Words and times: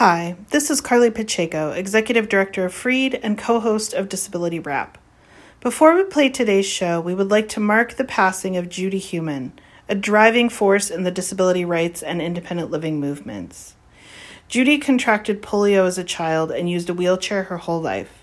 Hi, 0.00 0.36
this 0.48 0.70
is 0.70 0.80
Carly 0.80 1.10
Pacheco, 1.10 1.72
Executive 1.72 2.26
Director 2.26 2.64
of 2.64 2.72
Freed 2.72 3.20
and 3.22 3.36
co 3.36 3.60
host 3.60 3.92
of 3.92 4.08
Disability 4.08 4.58
Rap. 4.58 4.96
Before 5.60 5.94
we 5.94 6.04
play 6.04 6.30
today's 6.30 6.64
show, 6.64 6.98
we 7.02 7.14
would 7.14 7.30
like 7.30 7.50
to 7.50 7.60
mark 7.60 7.92
the 7.92 8.04
passing 8.04 8.56
of 8.56 8.70
Judy 8.70 8.96
Heumann, 8.96 9.52
a 9.90 9.94
driving 9.94 10.48
force 10.48 10.88
in 10.88 11.02
the 11.02 11.10
disability 11.10 11.66
rights 11.66 12.02
and 12.02 12.22
independent 12.22 12.70
living 12.70 12.98
movements. 12.98 13.74
Judy 14.48 14.78
contracted 14.78 15.42
polio 15.42 15.84
as 15.84 15.98
a 15.98 16.02
child 16.02 16.50
and 16.50 16.70
used 16.70 16.88
a 16.88 16.94
wheelchair 16.94 17.42
her 17.42 17.58
whole 17.58 17.82
life. 17.82 18.20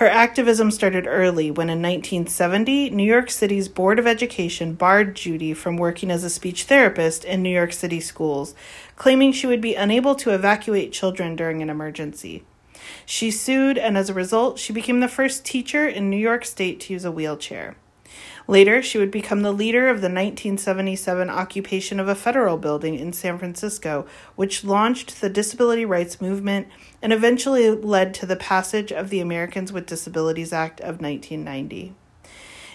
Her 0.00 0.08
activism 0.08 0.70
started 0.70 1.06
early 1.06 1.50
when 1.50 1.68
in 1.68 1.82
1970, 1.82 2.88
New 2.88 3.04
York 3.04 3.30
City's 3.30 3.68
Board 3.68 3.98
of 3.98 4.06
Education 4.06 4.72
barred 4.72 5.14
Judy 5.14 5.52
from 5.52 5.76
working 5.76 6.10
as 6.10 6.24
a 6.24 6.30
speech 6.30 6.64
therapist 6.64 7.22
in 7.22 7.42
New 7.42 7.50
York 7.50 7.74
City 7.74 8.00
schools, 8.00 8.54
claiming 9.00 9.32
she 9.32 9.46
would 9.46 9.62
be 9.62 9.74
unable 9.74 10.14
to 10.14 10.28
evacuate 10.28 10.92
children 10.92 11.34
during 11.34 11.62
an 11.62 11.70
emergency. 11.70 12.44
She 13.06 13.30
sued, 13.30 13.78
and 13.78 13.96
as 13.96 14.10
a 14.10 14.14
result, 14.14 14.58
she 14.58 14.74
became 14.74 15.00
the 15.00 15.08
first 15.08 15.42
teacher 15.42 15.88
in 15.88 16.10
New 16.10 16.18
York 16.18 16.44
State 16.44 16.80
to 16.80 16.92
use 16.92 17.06
a 17.06 17.10
wheelchair. 17.10 17.76
Later, 18.46 18.82
she 18.82 18.98
would 18.98 19.10
become 19.10 19.40
the 19.40 19.54
leader 19.54 19.88
of 19.88 20.02
the 20.02 20.10
1977 20.10 21.30
occupation 21.30 21.98
of 21.98 22.08
a 22.08 22.14
federal 22.14 22.58
building 22.58 22.94
in 22.94 23.14
San 23.14 23.38
Francisco, 23.38 24.06
which 24.36 24.64
launched 24.64 25.22
the 25.22 25.30
disability 25.30 25.86
rights 25.86 26.20
movement 26.20 26.68
and 27.00 27.10
eventually 27.10 27.70
led 27.70 28.12
to 28.12 28.26
the 28.26 28.36
passage 28.36 28.92
of 28.92 29.08
the 29.08 29.20
Americans 29.20 29.72
with 29.72 29.86
Disabilities 29.86 30.52
Act 30.52 30.78
of 30.80 31.00
1990. 31.00 31.94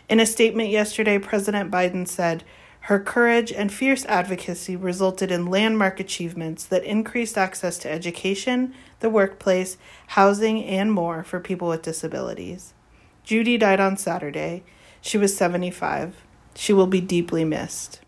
In 0.09 0.19
a 0.19 0.25
statement 0.25 0.69
yesterday, 0.69 1.19
President 1.19 1.69
Biden 1.69 2.07
said, 2.07 2.43
her 2.85 2.99
courage 2.99 3.51
and 3.51 3.73
fierce 3.73 4.05
advocacy 4.05 4.75
resulted 4.75 5.31
in 5.31 5.47
landmark 5.47 5.99
achievements 5.99 6.63
that 6.65 6.83
increased 6.83 7.35
access 7.35 7.79
to 7.79 7.91
education, 7.91 8.75
the 8.99 9.09
workplace, 9.09 9.75
housing, 10.09 10.63
and 10.63 10.93
more 10.93 11.23
for 11.23 11.39
people 11.39 11.67
with 11.67 11.81
disabilities. 11.81 12.75
Judy 13.23 13.57
died 13.57 13.79
on 13.79 13.97
Saturday. 13.97 14.63
She 15.01 15.17
was 15.17 15.35
75. 15.35 16.15
She 16.53 16.73
will 16.73 16.85
be 16.85 17.01
deeply 17.01 17.43
missed. 17.43 18.01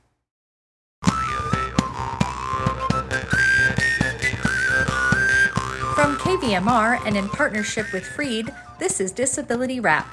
From 5.96 6.18
KVMR 6.18 7.04
and 7.04 7.18
in 7.18 7.28
partnership 7.30 7.92
with 7.92 8.06
Freed, 8.06 8.54
this 8.78 9.00
is 9.00 9.12
Disability 9.12 9.80
Rap. 9.80 10.08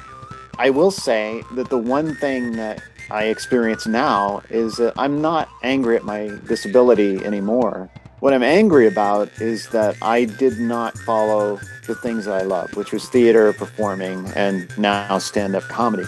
I 0.58 0.70
will 0.70 0.91
say 0.91 1.42
that 1.53 1.69
the 1.69 1.77
one 1.77 2.14
thing 2.14 2.53
that 2.53 2.83
I 3.10 3.24
experience 3.24 3.86
now 3.86 4.42
is 4.50 4.77
that 4.77 4.94
I'm 4.97 5.20
not 5.20 5.48
angry 5.62 5.97
at 5.97 6.05
my 6.05 6.30
disability 6.48 7.24
anymore. 7.24 7.91
What 8.20 8.33
I'm 8.33 8.42
angry 8.42 8.86
about 8.86 9.28
is 9.41 9.69
that 9.69 9.97
I 10.00 10.24
did 10.24 10.58
not 10.58 10.97
follow 10.98 11.60
the 11.86 11.94
things 11.94 12.25
that 12.25 12.41
I 12.41 12.42
love, 12.44 12.75
which 12.75 12.92
was 12.92 13.08
theater, 13.08 13.52
performing, 13.52 14.27
and 14.34 14.66
now 14.78 15.19
stand 15.19 15.55
up 15.55 15.64
comedy. 15.64 16.06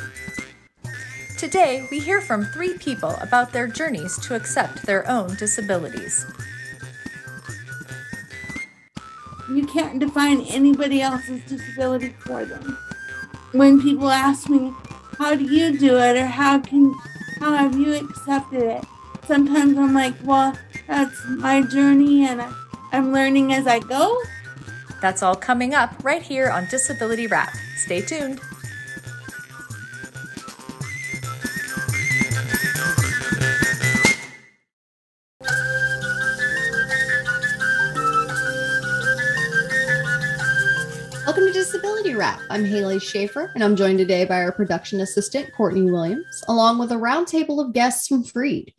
Today, 1.36 1.86
we 1.91 1.98
hear 1.98 2.22
from 2.22 2.47
three 2.47 2.78
people 2.78 3.14
about 3.20 3.52
their 3.52 3.67
journeys 3.67 4.19
to 4.20 4.34
accept 4.34 4.86
their 4.86 5.06
own 5.06 5.34
disabilities. 5.36 6.24
You 9.50 9.67
can't 9.67 9.98
define 9.98 10.41
anybody 10.47 11.02
else's 11.02 11.42
disability 11.44 12.14
for 12.20 12.47
them. 12.47 12.78
When 13.52 13.83
people 13.83 14.11
ask 14.11 14.48
me, 14.48 14.72
how 15.19 15.34
do 15.34 15.45
you 15.45 15.78
do 15.78 15.98
it 15.98 16.17
or 16.17 16.27
how 16.27 16.59
can 16.61 16.95
how 17.41 17.53
have 17.53 17.78
you 17.78 17.95
accepted 17.95 18.62
it? 18.62 18.84
Sometimes 19.27 19.77
I'm 19.77 19.92
like, 19.92 20.14
well, 20.25 20.56
that's 20.86 21.17
my 21.28 21.62
journey 21.62 22.25
and 22.25 22.42
I'm 22.92 23.12
learning 23.12 23.53
as 23.53 23.67
I 23.67 23.81
go. 23.81 24.17
That's 25.03 25.23
all 25.23 25.36
coming 25.36 25.75
up 25.75 25.92
right 26.03 26.23
here 26.23 26.50
on 26.50 26.67
Disability 26.70 27.27
Rap. 27.27 27.55
Stay 27.77 28.00
tuned. 28.00 28.41
I'm 42.56 42.64
Haley 42.64 43.00
Schaefer, 43.00 43.52
and 43.55 43.62
I'm 43.62 43.77
joined 43.77 43.98
today 43.98 44.24
by 44.24 44.40
our 44.40 44.50
production 44.50 45.00
assistant, 45.00 45.52
Courtney 45.55 45.90
Williams, 45.90 46.42
along 46.48 46.78
with 46.78 46.90
a 46.90 46.94
roundtable 46.94 47.62
of 47.62 47.74
guests 47.74 48.08
from 48.08 48.24
Freed. 48.24 48.72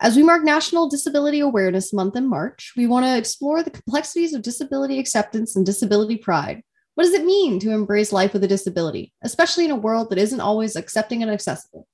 As 0.00 0.16
we 0.16 0.24
mark 0.24 0.42
National 0.42 0.88
Disability 0.88 1.38
Awareness 1.38 1.92
Month 1.92 2.16
in 2.16 2.26
March, 2.26 2.72
we 2.76 2.88
want 2.88 3.06
to 3.06 3.16
explore 3.16 3.62
the 3.62 3.70
complexities 3.70 4.34
of 4.34 4.42
disability 4.42 4.98
acceptance 4.98 5.54
and 5.54 5.64
disability 5.64 6.16
pride. 6.16 6.62
What 6.96 7.04
does 7.04 7.14
it 7.14 7.24
mean 7.24 7.60
to 7.60 7.70
embrace 7.70 8.12
life 8.12 8.32
with 8.32 8.42
a 8.42 8.48
disability, 8.48 9.12
especially 9.22 9.66
in 9.66 9.70
a 9.70 9.76
world 9.76 10.10
that 10.10 10.18
isn't 10.18 10.40
always 10.40 10.74
accepting 10.74 11.22
and 11.22 11.30
accessible? 11.30 11.86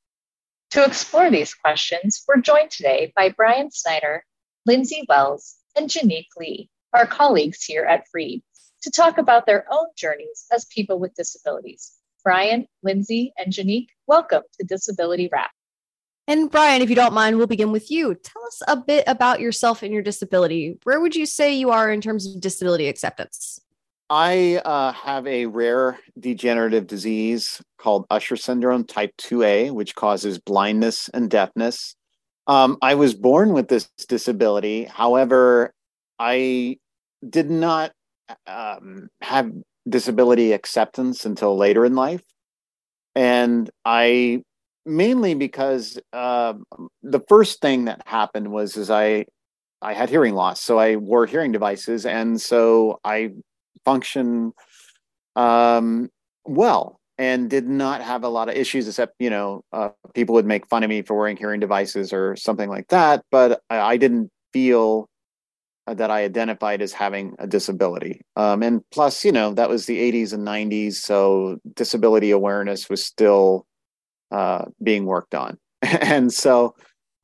To 0.71 0.87
explore 0.87 1.31
these 1.31 1.53
questions, 1.53 2.25
we're 2.27 2.41
joined 2.41 2.71
today 2.71 3.13
by 3.15 3.29
Brian 3.29 3.71
Snyder, 3.71 4.25
Lindsay 4.65 5.05
Wells, 5.07 5.57
and 5.77 5.91
Janique 5.91 6.29
Lee, 6.39 6.71
our 6.95 7.07
colleagues 7.07 7.63
here 7.63 7.85
at 7.85 8.09
Freed 8.11 8.43
to 8.83 8.91
talk 8.91 9.19
about 9.19 9.47
their 9.47 9.67
own 9.71 9.87
journeys 9.97 10.47
as 10.53 10.65
people 10.67 10.99
with 10.99 11.15
disabilities. 11.15 11.93
Brian, 12.25 12.67
Lindsay, 12.83 13.33
and 13.39 13.53
Janique, 13.53 13.89
welcome 14.07 14.43
to 14.59 14.67
Disability 14.67 15.29
Rap. 15.33 15.51
And 16.27 16.51
Brian, 16.51 16.83
if 16.83 16.89
you 16.89 16.97
don't 16.97 17.13
mind, 17.13 17.39
we'll 17.39 17.47
begin 17.47 17.73
with 17.73 17.91
you. 17.91 18.15
Tell 18.15 18.45
us 18.47 18.63
a 18.69 18.77
bit 18.77 19.05
about 19.07 19.41
yourself 19.41 19.83
and 19.83 19.93
your 19.93 20.03
disability. 20.03 20.79
Where 20.85 21.01
would 21.01 21.17
you 21.17 21.27
say 21.27 21.55
you 21.55 21.71
are 21.71 21.91
in 21.91 22.01
terms 22.01 22.27
of 22.27 22.41
disability 22.41 22.89
acceptance? 22.89 23.61
I 24.11 24.61
uh, 24.65 24.93
have 24.93 25.27
a 25.27 25.47
rare 25.47 25.99
degenerative 26.19 26.87
disease 26.87 27.63
called 27.79 28.07
Usher 28.11 28.37
syndrome 28.37 28.85
type 28.85 29.13
2A, 29.19 29.73
which 29.73 29.95
causes 29.95 30.39
blindness 30.39 31.09
and 31.09 31.31
deafness. 31.31 31.95
Um, 32.47 32.77
I 32.83 32.97
was 32.97 33.15
born 33.15 33.53
with 33.53 33.69
this 33.69 33.89
disability. 34.09 34.85
However, 34.85 35.73
I 36.19 36.79
did 37.29 37.51
not 37.51 37.93
um, 38.47 39.09
have 39.23 39.51
disability 39.89 40.53
acceptance 40.53 41.25
until 41.25 41.57
later 41.57 41.85
in 41.85 41.95
life. 41.95 42.23
And 43.15 43.71
I 43.85 44.43
mainly 44.87 45.35
because 45.35 45.99
uh, 46.13 46.55
the 47.03 47.21
first 47.29 47.61
thing 47.61 47.87
that 47.87 48.03
happened 48.07 48.51
was 48.51 48.77
is 48.77 48.91
I 48.91 49.27
I 49.83 49.95
had 49.95 50.11
hearing 50.11 50.35
loss, 50.35 50.61
so 50.61 50.79
I 50.79 50.97
wore 50.97 51.27
hearing 51.27 51.53
devices, 51.53 52.05
and 52.05 52.41
so 52.41 53.01
I 53.05 53.31
function 53.85 54.53
um, 55.37 56.11
well 56.45 57.01
and 57.19 57.51
did 57.51 57.69
not 57.69 58.01
have 58.01 58.25
a 58.25 58.29
lot 58.29 58.49
of 58.49 58.57
issues, 58.57 58.89
except 58.89 59.15
you 59.19 59.31
know 59.31 59.63
uh, 59.73 59.91
people 60.15 60.35
would 60.35 60.47
make 60.47 60.67
fun 60.69 60.83
of 60.83 60.89
me 60.89 61.03
for 61.03 61.17
wearing 61.17 61.37
hearing 61.37 61.61
devices 61.61 62.13
or 62.13 62.37
something 62.37 62.69
like 62.69 62.89
that. 62.89 63.25
But 63.31 63.61
I, 63.69 63.79
I 63.81 63.97
didn't 63.97 64.31
feel 64.53 65.09
that 65.87 66.11
I 66.11 66.25
identified 66.25 66.83
as 66.83 66.93
having 66.93 67.35
a 67.39 67.47
disability. 67.47 68.21
Um, 68.37 68.63
and 68.63 68.83
plus, 68.91 69.25
you 69.25 69.33
know, 69.33 69.55
that 69.55 69.69
was 69.69 69.87
the 69.87 69.99
80s 69.99 70.33
and 70.33 70.47
90s. 70.47 70.95
So 70.95 71.59
disability 71.75 72.31
awareness 72.31 72.89
was 72.89 73.05
still 73.05 73.67
uh, 74.31 74.67
being 74.83 75.07
worked 75.07 75.35
on. 75.35 75.59
and 75.83 76.33
so 76.33 76.75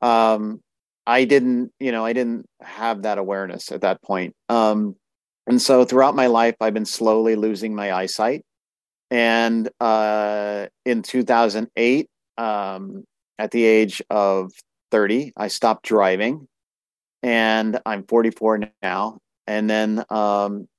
um, 0.01 0.61
I 1.05 1.25
didn't, 1.25 1.71
you 1.79 1.91
know, 1.91 2.05
I 2.05 2.13
didn't 2.13 2.45
have 2.61 3.03
that 3.03 3.17
awareness 3.17 3.71
at 3.71 3.81
that 3.81 4.01
point. 4.01 4.35
Um, 4.49 4.95
and 5.45 5.61
so 5.61 5.85
throughout 5.85 6.15
my 6.15 6.27
life, 6.27 6.55
I've 6.59 6.73
been 6.73 6.85
slowly 6.85 7.35
losing 7.35 7.73
my 7.73 7.93
eyesight. 7.93 8.43
And 9.09 9.69
uh, 9.79 10.67
in 10.85 11.01
2008, 11.01 12.09
um, 12.37 13.03
at 13.39 13.51
the 13.51 13.63
age 13.63 14.01
of 14.09 14.51
30, 14.91 15.31
I 15.37 15.47
stopped 15.47 15.85
driving 15.85 16.47
and 17.27 17.77
I'm 17.85 18.03
44 18.03 18.61
now. 18.81 19.19
And 19.47 19.69
then 19.69 20.05
um, 20.09 20.69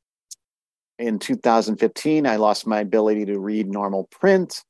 in 0.98 1.18
2015, 1.18 2.26
I 2.26 2.36
lost 2.36 2.66
my 2.66 2.80
ability 2.80 3.26
to 3.26 3.38
read 3.38 3.68
normal 3.68 4.08
print, 4.10 4.64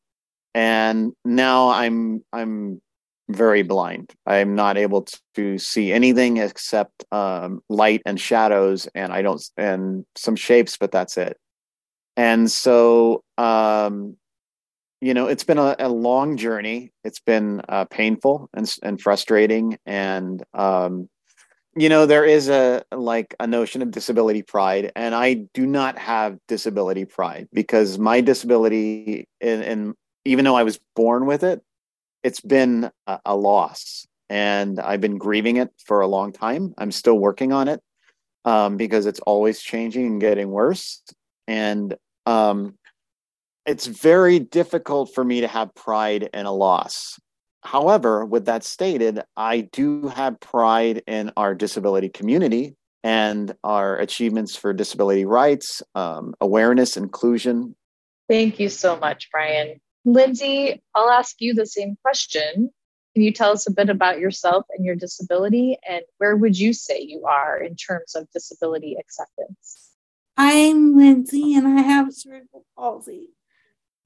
and 0.55 1.13
now 1.25 1.69
I'm 1.69 2.25
I'm 2.33 2.83
very 3.29 3.63
blind. 3.63 4.13
I'm 4.27 4.57
not 4.57 4.77
able 4.77 5.07
to 5.37 5.59
see 5.59 5.93
anything 5.93 6.39
except 6.39 7.05
um, 7.13 7.63
light 7.69 8.03
and 8.05 8.21
shadows, 8.21 8.89
and 8.97 9.13
I 9.13 9.23
don't 9.23 9.43
and 9.57 10.05
some 10.17 10.35
shapes, 10.35 10.77
but 10.77 10.91
that's 10.91 11.17
it. 11.17 11.37
And 12.17 12.51
so, 12.51 13.23
um, 13.37 14.17
you 15.01 15.15
know, 15.15 15.29
it's 15.29 15.45
been 15.45 15.59
a, 15.59 15.77
a 15.79 15.89
long 15.89 16.37
journey. 16.37 16.91
It's 17.05 17.21
been 17.21 17.63
uh, 17.69 17.85
painful 17.85 18.51
and 18.53 18.69
and 18.83 19.01
frustrating, 19.01 19.79
and 19.87 20.43
um, 20.55 21.09
you 21.81 21.89
know 21.89 22.07
there 22.07 22.25
is 22.25 22.49
a 22.49 22.83
like 22.93 23.35
a 23.41 23.47
notion 23.47 23.83
of 23.83 23.91
disability 23.91 24.43
pride 24.43 24.93
and 24.97 25.15
i 25.15 25.35
do 25.55 25.67
not 25.67 25.99
have 25.99 26.39
disability 26.49 27.05
pride 27.05 27.49
because 27.53 27.99
my 27.99 28.21
disability 28.21 29.27
and, 29.41 29.95
even 30.25 30.45
though 30.45 30.57
i 30.57 30.63
was 30.63 30.79
born 30.97 31.27
with 31.27 31.43
it 31.43 31.63
it's 32.23 32.41
been 32.41 32.91
a, 33.07 33.21
a, 33.25 33.37
loss 33.37 34.07
and 34.29 34.81
i've 34.81 35.01
been 35.01 35.17
grieving 35.17 35.57
it 35.57 35.71
for 35.85 36.01
a 36.01 36.07
long 36.07 36.33
time 36.33 36.75
i'm 36.79 36.93
still 36.93 37.19
working 37.19 37.53
on 37.53 37.69
it 37.69 37.81
um, 38.49 38.79
because 38.79 39.05
it's 39.05 39.21
always 39.21 39.61
changing 39.61 40.07
and 40.07 40.21
getting 40.21 40.49
worse. 40.49 41.03
And 41.47 41.95
um, 42.25 42.79
it's 43.67 43.87
very 43.87 44.39
difficult 44.39 45.15
for 45.15 45.23
me 45.23 45.43
to 45.43 45.49
have 45.49 45.75
pride 45.75 46.31
in 46.33 46.47
a 46.47 46.53
loss. 46.53 47.19
However, 47.71 48.25
with 48.25 48.47
that 48.47 48.65
stated, 48.65 49.21
I 49.37 49.61
do 49.61 50.09
have 50.09 50.41
pride 50.41 51.03
in 51.07 51.31
our 51.37 51.55
disability 51.55 52.09
community 52.09 52.77
and 53.05 53.55
our 53.63 53.99
achievements 53.99 54.57
for 54.57 54.73
disability 54.73 55.27
rights, 55.27 55.83
um, 55.95 56.33
awareness, 56.41 56.97
inclusion. 56.97 57.77
Thank 58.27 58.59
you 58.59 58.71
so 58.71 58.97
much, 58.97 59.31
Brian. 59.31 59.83
Lindsay, 60.07 60.83
I'll 60.95 61.11
ask 61.11 61.37
you 61.41 61.53
the 61.53 61.67
same 61.67 61.99
question. 62.01 62.71
Can 63.13 63.23
you 63.23 63.33
tell 63.33 63.53
us 63.53 63.67
a 63.67 63.71
bit 63.71 63.91
about 63.91 64.19
yourself 64.19 64.65
and 64.71 64.83
your 64.83 64.97
disability, 64.97 65.77
and 65.87 66.01
where 66.17 66.37
would 66.37 66.59
you 66.59 66.73
say 66.73 67.03
you 67.03 67.27
are 67.27 67.59
in 67.59 67.77
terms 67.77 68.15
of 68.15 68.31
disability 68.33 68.97
acceptance? 68.99 69.91
I'm 70.39 70.97
Lindsay, 70.97 71.55
and 71.55 71.69
I 71.69 71.83
have 71.83 72.15
cerebral 72.15 72.65
palsy. 72.79 73.29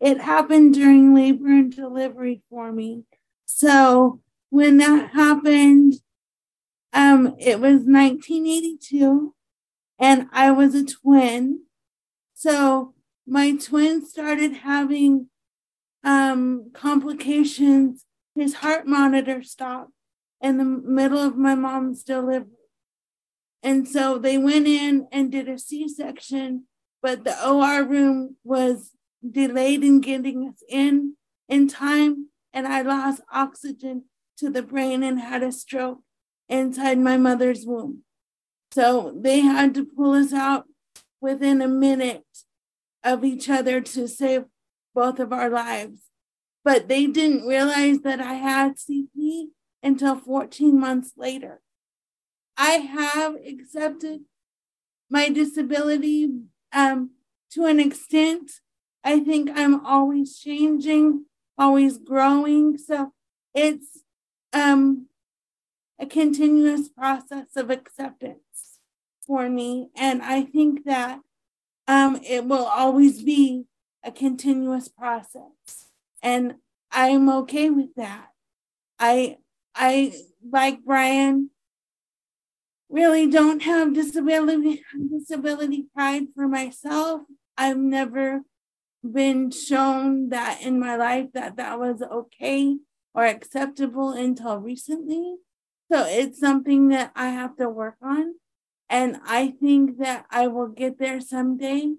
It 0.00 0.20
happened 0.20 0.75
during 0.75 1.15
labor 1.15 1.47
and 1.47 1.73
delivery 1.73 2.43
for 2.50 2.73
me. 2.73 3.05
So 3.44 4.21
when 4.50 4.79
that 4.79 5.11
happened, 5.12 5.94
um, 6.93 7.35
it 7.39 7.59
was 7.59 7.85
1982, 7.85 9.35
and 9.99 10.27
I 10.33 10.50
was 10.50 10.75
a 10.75 10.85
twin. 10.85 11.62
So 12.35 12.94
my 13.27 13.53
twin 13.53 14.05
started 14.05 14.53
having 14.53 15.29
um, 16.05 16.71
complications. 16.75 18.05
His 18.35 18.55
heart 18.55 18.87
monitor 18.87 19.43
stopped 19.43 19.93
in 20.41 20.59
the 20.59 20.65
middle 20.65 21.19
of 21.19 21.37
my 21.37 21.55
mom's 21.55 22.03
delivery. 22.03 22.49
And 23.62 23.87
so 23.87 24.19
they 24.19 24.39
went 24.39 24.67
in 24.67 25.06
and 25.12 25.31
did 25.31 25.49
a 25.49 25.59
C 25.59 25.89
section, 25.89 26.65
but 27.00 27.25
the 27.25 27.49
OR 27.49 27.85
room 27.85 28.37
was 28.43 28.91
delayed 29.29 29.85
in 29.85 30.00
getting 30.00 30.49
us 30.49 30.62
in 30.69 31.15
in 31.49 31.69
time. 31.69 32.29
And 32.52 32.66
I 32.66 32.82
lost 32.82 33.22
oxygen 33.32 34.04
to 34.38 34.50
the 34.50 34.62
brain 34.62 35.02
and 35.02 35.20
had 35.20 35.43
a 35.43 35.52
stroke 35.52 36.00
inside 36.49 36.99
my 36.99 37.16
mother's 37.16 37.64
womb. 37.64 38.02
So 38.72 39.14
they 39.16 39.40
had 39.40 39.75
to 39.75 39.84
pull 39.84 40.12
us 40.12 40.32
out 40.32 40.64
within 41.20 41.62
a 41.62 41.69
minute 41.69 42.25
of 43.04 43.25
each 43.25 43.49
other 43.49 43.81
to 43.81 44.08
save 44.08 44.44
both 44.94 45.19
of 45.19 45.32
our 45.32 45.49
lives. 45.49 46.02
But 46.64 46.88
they 46.88 47.06
didn't 47.06 47.46
realize 47.46 48.00
that 48.00 48.20
I 48.20 48.34
had 48.34 48.76
CP 48.76 49.46
until 49.82 50.16
14 50.16 50.78
months 50.78 51.12
later. 51.16 51.60
I 52.56 52.72
have 52.72 53.37
accepted 53.46 54.20
my 55.10 55.28
disability 55.28 56.31
um, 56.72 57.10
to 57.52 57.66
an 57.66 57.81
extent. 57.81 58.52
I 59.05 59.20
think 59.20 59.50
I'm 59.55 59.84
always 59.84 60.38
changing, 60.38 61.26
always 61.62 61.97
growing. 61.97 62.76
So 62.76 63.12
it's 63.55 64.00
um, 64.53 65.06
a 66.00 66.06
continuous 66.06 66.88
process 66.88 67.55
of 67.56 67.70
acceptance 67.70 68.81
for 69.25 69.49
me. 69.49 69.91
And 69.97 70.23
I 70.23 70.43
think 70.43 70.85
that 70.87 71.20
um, 71.87 72.20
it 72.25 72.44
will 72.47 72.64
always 72.64 73.23
be 73.23 73.67
a 74.03 74.11
continuous 74.11 74.88
process. 74.88 75.87
And 76.20 76.55
I'm 76.91 77.29
okay 77.43 77.70
with 77.70 77.94
that. 77.97 78.29
I 78.99 79.38
I 79.75 80.12
like 80.50 80.85
Brian 80.85 81.50
really 82.91 83.26
don't 83.26 83.62
have 83.62 83.94
disability 83.94 84.82
disability 85.11 85.87
pride 85.94 86.26
for 86.35 86.49
myself. 86.49 87.23
I've 87.56 87.79
never 87.79 88.43
been 89.02 89.50
shown 89.50 90.28
that 90.28 90.62
in 90.62 90.78
my 90.78 90.96
life 90.96 91.26
that 91.34 91.56
that 91.56 91.78
was 91.78 92.02
okay 92.02 92.76
or 93.14 93.25
acceptable 93.25 94.10
until 94.12 94.58
recently. 94.58 95.37
So 95.90 96.06
it's 96.06 96.38
something 96.38 96.88
that 96.88 97.12
I 97.14 97.28
have 97.28 97.56
to 97.56 97.69
work 97.69 97.96
on. 98.02 98.34
And 98.88 99.19
I 99.26 99.49
think 99.49 99.99
that 99.99 100.26
I 100.31 100.49
will 100.49 100.69
get 100.69 100.99
there 100.99 101.20
someday. 101.20 101.94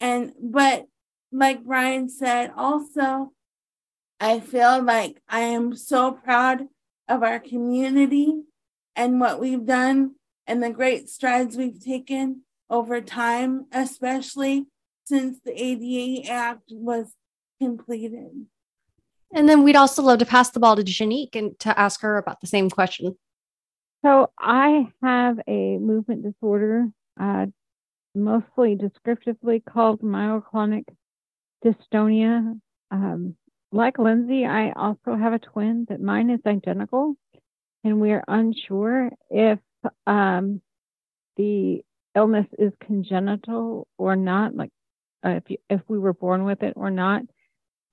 And, 0.00 0.32
but 0.42 0.86
like 1.32 1.64
Brian 1.64 2.08
said, 2.08 2.52
also, 2.56 3.32
I 4.18 4.40
feel 4.40 4.82
like 4.82 5.22
I 5.28 5.40
am 5.40 5.74
so 5.74 6.12
proud 6.12 6.66
of 7.08 7.22
our 7.22 7.38
community 7.38 8.42
and 8.96 9.20
what 9.20 9.40
we've 9.40 9.64
done 9.64 10.16
and 10.46 10.62
the 10.62 10.70
great 10.70 11.08
strides 11.08 11.56
we've 11.56 11.82
taken 11.82 12.42
over 12.68 13.00
time, 13.00 13.66
especially 13.72 14.66
since 15.10 15.40
the 15.44 15.52
ADA 15.52 16.30
Act 16.30 16.70
was 16.70 17.12
completed. 17.60 18.46
And 19.34 19.48
then 19.48 19.64
we'd 19.64 19.76
also 19.76 20.02
love 20.02 20.20
to 20.20 20.26
pass 20.26 20.50
the 20.50 20.60
ball 20.60 20.76
to 20.76 20.82
Janique 20.82 21.34
and 21.34 21.58
to 21.60 21.78
ask 21.78 22.00
her 22.02 22.16
about 22.16 22.40
the 22.40 22.46
same 22.46 22.70
question. 22.70 23.16
So 24.04 24.30
I 24.38 24.88
have 25.02 25.38
a 25.46 25.78
movement 25.78 26.22
disorder, 26.22 26.86
uh, 27.20 27.46
mostly 28.14 28.76
descriptively 28.76 29.60
called 29.60 30.00
myoclonic 30.00 30.84
dystonia. 31.64 32.58
Um, 32.90 33.36
like 33.72 33.98
Lindsay, 33.98 34.46
I 34.46 34.72
also 34.72 35.16
have 35.16 35.32
a 35.32 35.38
twin 35.38 35.86
that 35.88 36.00
mine 36.00 36.30
is 36.30 36.40
identical, 36.46 37.14
and 37.84 38.00
we're 38.00 38.24
unsure 38.26 39.10
if 39.28 39.58
um, 40.06 40.62
the 41.36 41.82
illness 42.16 42.46
is 42.58 42.72
congenital 42.84 43.86
or 43.98 44.16
not, 44.16 44.56
like 44.56 44.70
uh, 45.24 45.30
if 45.30 45.44
you, 45.48 45.58
if 45.68 45.80
we 45.88 45.98
were 45.98 46.14
born 46.14 46.44
with 46.44 46.62
it 46.62 46.74
or 46.76 46.90
not. 46.90 47.22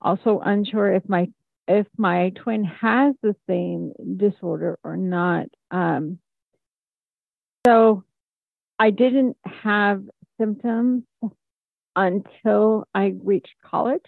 Also 0.00 0.40
unsure 0.44 0.92
if 0.94 1.08
my 1.08 1.28
if 1.66 1.86
my 1.96 2.30
twin 2.30 2.64
has 2.64 3.14
the 3.22 3.36
same 3.46 3.92
disorder 4.16 4.78
or 4.82 4.96
not. 4.96 5.46
Um, 5.70 6.18
so 7.66 8.04
I 8.78 8.90
didn't 8.90 9.36
have 9.44 10.02
symptoms 10.40 11.02
until 11.94 12.86
I 12.94 13.14
reached 13.22 13.54
college. 13.62 14.04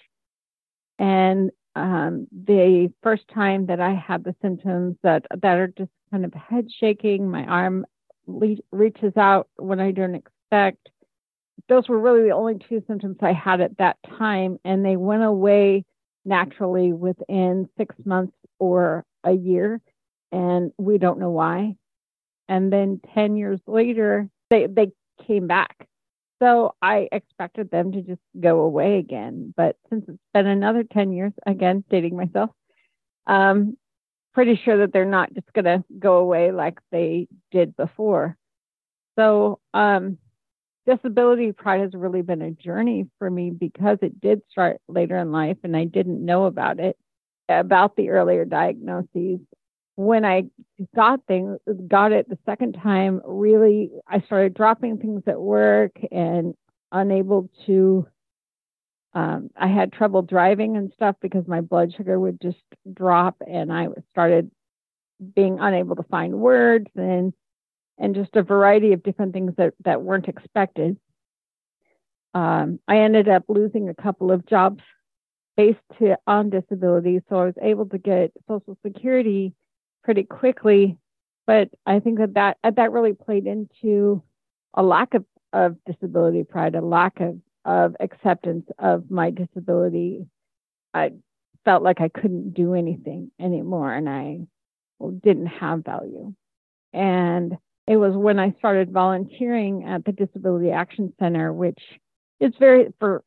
And 0.99 1.51
um, 1.75 2.29
the 2.33 2.93
first 3.03 3.25
time 3.35 3.67
that 3.67 3.81
I 3.81 3.95
had 3.95 4.25
the 4.25 4.35
symptoms 4.41 4.97
that, 5.03 5.27
that 5.43 5.59
are 5.59 5.73
just 5.77 5.91
kind 6.11 6.25
of 6.25 6.33
head 6.33 6.69
shaking, 6.79 7.29
my 7.31 7.45
arm 7.45 7.85
le- 8.27 8.57
reaches 8.73 9.17
out 9.17 9.49
when 9.57 9.81
I 9.81 9.91
don't 9.91 10.15
expect. 10.15 10.89
Those 11.71 11.89
were 11.89 12.01
really 12.01 12.23
the 12.25 12.35
only 12.35 12.57
two 12.69 12.83
symptoms 12.89 13.17
I 13.23 13.33
had 13.33 13.61
at 13.61 13.79
that 13.79 13.97
time, 14.19 14.59
and 14.65 14.85
they 14.85 14.97
went 14.97 15.23
away 15.23 15.85
naturally 16.25 16.93
within 16.93 17.69
six 17.79 17.95
months 18.05 18.35
or 18.59 19.05
a 19.23 19.31
year, 19.31 19.81
and 20.33 20.73
we 20.79 20.99
don't 20.99 21.21
know 21.21 21.31
why. 21.31 21.77
And 22.49 22.73
then 22.73 23.01
10 23.15 23.37
years 23.37 23.61
later, 23.69 24.29
they, 24.51 24.67
they 24.67 24.91
came 25.25 25.47
back. 25.47 25.87
So 26.43 26.75
I 26.83 27.09
expected 27.13 27.71
them 27.71 27.93
to 27.93 28.03
just 28.03 28.21
go 28.39 28.63
away 28.63 28.99
again. 28.99 29.55
But 29.57 29.77
since 29.91 30.05
it's 30.09 30.19
been 30.35 30.49
another 30.49 30.83
10 30.83 31.13
years, 31.13 31.33
again, 31.47 31.85
dating 31.89 32.17
myself, 32.17 32.51
um, 33.29 33.77
pretty 34.35 34.61
sure 34.65 34.79
that 34.79 34.93
they're 34.93 35.05
not 35.05 35.33
just 35.35 35.53
going 35.53 35.67
to 35.67 35.85
go 36.01 36.17
away 36.17 36.51
like 36.51 36.81
they 36.91 37.29
did 37.53 37.77
before. 37.77 38.37
So, 39.17 39.61
um, 39.73 40.19
disability 40.91 41.53
pride 41.53 41.81
has 41.81 41.95
really 41.95 42.23
been 42.23 42.43
a 42.43 42.51
journey 42.51 43.07
for 43.19 43.31
me 43.31 43.51
because 43.51 43.99
it 44.03 44.21
did 44.21 44.43
start 44.51 44.79
later 44.89 45.17
in 45.19 45.31
life 45.31 45.57
and 45.63 45.77
I 45.77 45.85
didn't 45.85 46.25
know 46.25 46.47
about 46.47 46.81
it, 46.81 46.97
about 47.49 47.97
the 47.97 48.11
earlier 48.11 48.45
diagnoses. 48.45 49.39
When 49.97 50.25
I 50.25 50.45
got 50.97 51.21
things, 51.27 51.59
got 51.87 52.13
it 52.13 52.29
the 52.29 52.39
second 52.47 52.73
time, 52.83 53.21
really, 53.25 53.91
I 54.09 54.21
started 54.23 54.55
dropping 54.55 54.99
things 54.99 55.23
at 55.27 55.41
work 55.41 55.93
and 56.11 56.55
unable 56.91 57.51
to. 57.67 58.07
Um, 59.13 59.51
I 59.57 59.67
had 59.67 59.93
trouble 59.93 60.23
driving 60.23 60.77
and 60.77 60.93
stuff 60.95 61.17
because 61.21 61.47
my 61.49 61.61
blood 61.61 61.93
sugar 61.97 62.19
would 62.19 62.41
just 62.41 62.63
drop, 62.95 63.37
and 63.47 63.73
I 63.73 63.89
started 64.11 64.51
being 65.35 65.59
unable 65.61 65.97
to 65.97 66.05
find 66.05 66.35
words 66.35 66.87
and 66.95 67.35
and 68.01 68.15
just 68.15 68.35
a 68.35 68.43
variety 68.43 68.95
of 68.95 69.03
different 69.03 69.35
things 69.35 69.53
that, 69.59 69.75
that 69.85 70.03
weren't 70.03 70.27
expected. 70.27 70.97
Um, 72.33 72.81
I 72.89 73.01
ended 73.01 73.29
up 73.29 73.45
losing 73.49 73.89
a 73.89 73.95
couple 73.95 74.33
of 74.33 74.47
jobs 74.47 74.83
based 75.57 75.79
to, 75.99 76.17
on 76.27 76.49
disability, 76.49 77.21
so 77.29 77.37
I 77.37 77.45
was 77.45 77.55
able 77.61 77.87
to 77.91 77.99
get 77.99 78.33
Social 78.49 78.77
Security 78.85 79.53
pretty 80.03 80.25
quickly. 80.25 80.97
But 81.47 81.69
I 81.85 82.01
think 82.01 82.19
that 82.19 82.35
that, 82.35 82.57
that 82.77 82.93
really 82.93 83.13
played 83.13 83.47
into 83.47 84.23
a 84.73 84.83
lack 84.83 85.15
of, 85.15 85.25
of 85.53 85.77
disability 85.85 86.45
pride, 86.45 86.77
a 86.77 86.81
lack 86.81 87.21
of, 87.21 87.39
of 87.65 87.97
acceptance 88.01 88.67
of 88.79 89.11
my 89.11 89.31
disability. 89.31 90.27
I 90.95 91.13
felt 91.65 91.83
like 91.83 92.01
I 92.01 92.09
couldn't 92.09 92.55
do 92.55 92.75
anything 92.75 93.31
anymore 93.39 93.93
and 93.93 94.09
I 94.09 94.41
didn't 95.23 95.47
have 95.47 95.85
value. 95.85 96.35
And 96.93 97.59
it 97.91 97.97
was 97.97 98.15
when 98.15 98.39
I 98.39 98.55
started 98.57 98.93
volunteering 98.93 99.83
at 99.83 100.05
the 100.05 100.13
Disability 100.13 100.71
Action 100.71 101.13
Center, 101.19 101.53
which 101.53 101.81
is 102.39 102.53
very, 102.57 102.95
for 103.01 103.25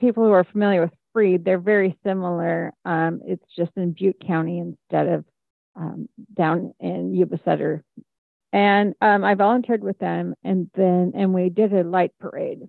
people 0.00 0.24
who 0.24 0.32
are 0.32 0.44
familiar 0.44 0.80
with 0.80 0.92
Freed, 1.12 1.44
they're 1.44 1.58
very 1.58 1.94
similar. 2.06 2.72
Um, 2.86 3.20
it's 3.26 3.44
just 3.54 3.70
in 3.76 3.92
Butte 3.92 4.26
County 4.26 4.60
instead 4.60 5.08
of 5.08 5.24
um, 5.76 6.08
down 6.34 6.72
in 6.80 7.14
Yuba 7.14 7.38
Sutter. 7.44 7.84
And 8.50 8.94
um, 9.02 9.24
I 9.24 9.34
volunteered 9.34 9.84
with 9.84 9.98
them, 9.98 10.34
and 10.42 10.70
then 10.74 11.12
and 11.14 11.34
we 11.34 11.50
did 11.50 11.74
a 11.74 11.84
light 11.84 12.12
parade, 12.18 12.60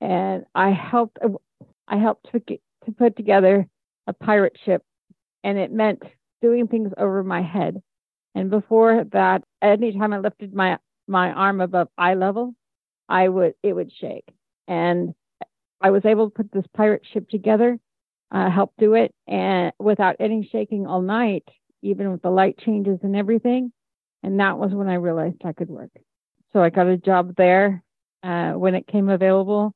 and 0.00 0.46
I 0.54 0.70
helped. 0.70 1.18
I 1.86 1.98
helped 1.98 2.32
to 2.32 2.38
get, 2.38 2.62
to 2.86 2.92
put 2.92 3.16
together 3.16 3.66
a 4.06 4.14
pirate 4.14 4.56
ship, 4.64 4.82
and 5.44 5.58
it 5.58 5.70
meant 5.70 6.02
doing 6.40 6.68
things 6.68 6.90
over 6.96 7.22
my 7.22 7.42
head. 7.42 7.82
And 8.34 8.48
before 8.48 9.04
that, 9.12 9.44
anytime 9.60 10.14
I 10.14 10.18
lifted 10.20 10.54
my 10.54 10.78
my 11.06 11.30
arm 11.30 11.60
above 11.60 11.88
eye 11.96 12.14
level, 12.14 12.54
I 13.08 13.28
would 13.28 13.54
it 13.62 13.72
would 13.72 13.92
shake. 14.00 14.28
And 14.68 15.14
I 15.80 15.90
was 15.90 16.04
able 16.04 16.30
to 16.30 16.34
put 16.34 16.52
this 16.52 16.64
pirate 16.74 17.02
ship 17.12 17.28
together, 17.28 17.78
uh, 18.30 18.50
help 18.50 18.72
do 18.78 18.94
it, 18.94 19.14
and 19.26 19.72
without 19.78 20.16
any 20.18 20.48
shaking 20.50 20.86
all 20.86 21.02
night, 21.02 21.44
even 21.82 22.10
with 22.10 22.22
the 22.22 22.30
light 22.30 22.58
changes 22.58 22.98
and 23.02 23.14
everything. 23.14 23.72
And 24.22 24.40
that 24.40 24.58
was 24.58 24.72
when 24.72 24.88
I 24.88 24.94
realized 24.94 25.36
I 25.44 25.52
could 25.52 25.68
work. 25.68 25.90
So 26.52 26.62
I 26.62 26.70
got 26.70 26.86
a 26.86 26.96
job 26.96 27.34
there 27.36 27.82
uh, 28.22 28.52
when 28.52 28.74
it 28.74 28.86
came 28.86 29.08
available, 29.08 29.74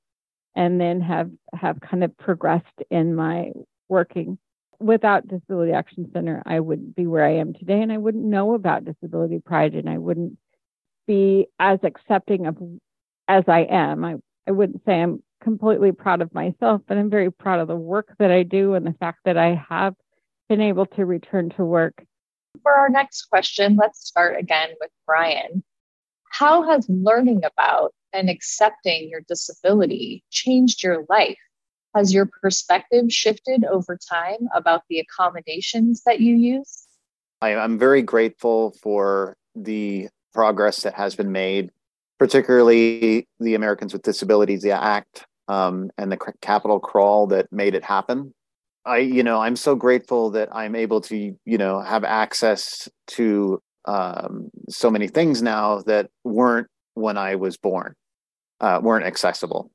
and 0.56 0.80
then 0.80 1.00
have 1.00 1.30
have 1.54 1.80
kind 1.80 2.02
of 2.02 2.16
progressed 2.16 2.66
in 2.90 3.14
my 3.14 3.52
working. 3.88 4.38
Without 4.80 5.28
Disability 5.28 5.72
Action 5.72 6.10
Center, 6.12 6.42
I 6.46 6.58
wouldn't 6.60 6.96
be 6.96 7.06
where 7.06 7.24
I 7.24 7.36
am 7.36 7.52
today, 7.52 7.82
and 7.82 7.92
I 7.92 7.98
wouldn't 7.98 8.24
know 8.24 8.54
about 8.54 8.86
disability 8.86 9.38
pride, 9.38 9.74
and 9.74 9.88
I 9.90 9.98
wouldn't 9.98 10.38
be 11.10 11.48
as 11.58 11.80
accepting 11.82 12.46
of 12.46 12.56
as 13.26 13.42
I 13.48 13.62
am. 13.68 14.04
I, 14.04 14.14
I 14.46 14.52
wouldn't 14.52 14.84
say 14.86 15.02
I'm 15.02 15.20
completely 15.42 15.90
proud 15.90 16.22
of 16.22 16.32
myself, 16.32 16.82
but 16.86 16.98
I'm 16.98 17.10
very 17.10 17.32
proud 17.32 17.58
of 17.58 17.66
the 17.66 17.74
work 17.74 18.14
that 18.20 18.30
I 18.30 18.44
do 18.44 18.74
and 18.74 18.86
the 18.86 18.94
fact 19.00 19.18
that 19.24 19.36
I 19.36 19.60
have 19.68 19.94
been 20.48 20.60
able 20.60 20.86
to 20.86 21.04
return 21.04 21.50
to 21.56 21.64
work. 21.64 22.04
For 22.62 22.72
our 22.72 22.88
next 22.88 23.24
question, 23.24 23.74
let's 23.74 24.06
start 24.06 24.38
again 24.38 24.68
with 24.80 24.90
Brian. 25.04 25.64
How 26.30 26.62
has 26.62 26.86
learning 26.88 27.42
about 27.44 27.92
and 28.12 28.30
accepting 28.30 29.08
your 29.08 29.22
disability 29.26 30.22
changed 30.30 30.84
your 30.84 31.06
life? 31.08 31.38
Has 31.92 32.14
your 32.14 32.30
perspective 32.40 33.10
shifted 33.10 33.64
over 33.64 33.98
time 34.08 34.48
about 34.54 34.82
the 34.88 35.00
accommodations 35.00 36.02
that 36.06 36.20
you 36.20 36.36
use? 36.36 36.86
I, 37.42 37.50
am 37.50 37.80
very 37.80 38.02
grateful 38.02 38.76
for 38.80 39.36
the 39.56 40.08
progress 40.32 40.82
that 40.82 40.94
has 40.94 41.14
been 41.14 41.32
made, 41.32 41.70
particularly 42.18 43.26
the 43.38 43.54
Americans 43.54 43.92
with 43.92 44.02
Disabilities 44.02 44.64
Act 44.64 45.26
um, 45.48 45.90
and 45.98 46.12
the 46.12 46.18
capitol 46.40 46.80
crawl 46.80 47.26
that 47.28 47.52
made 47.52 47.74
it 47.74 47.84
happen. 47.84 48.34
I, 48.84 48.98
you 48.98 49.22
know, 49.22 49.40
I'm 49.40 49.56
so 49.56 49.74
grateful 49.74 50.30
that 50.30 50.48
I'm 50.52 50.74
able 50.74 51.00
to, 51.02 51.36
you 51.44 51.58
know, 51.58 51.80
have 51.80 52.04
access 52.04 52.88
to 53.08 53.60
um, 53.84 54.50
so 54.68 54.90
many 54.90 55.08
things 55.08 55.42
now 55.42 55.80
that 55.82 56.10
weren't 56.24 56.68
when 56.94 57.16
I 57.18 57.36
was 57.36 57.56
born, 57.56 57.94
uh, 58.60 58.80
weren't 58.82 59.06
accessible. 59.06 59.70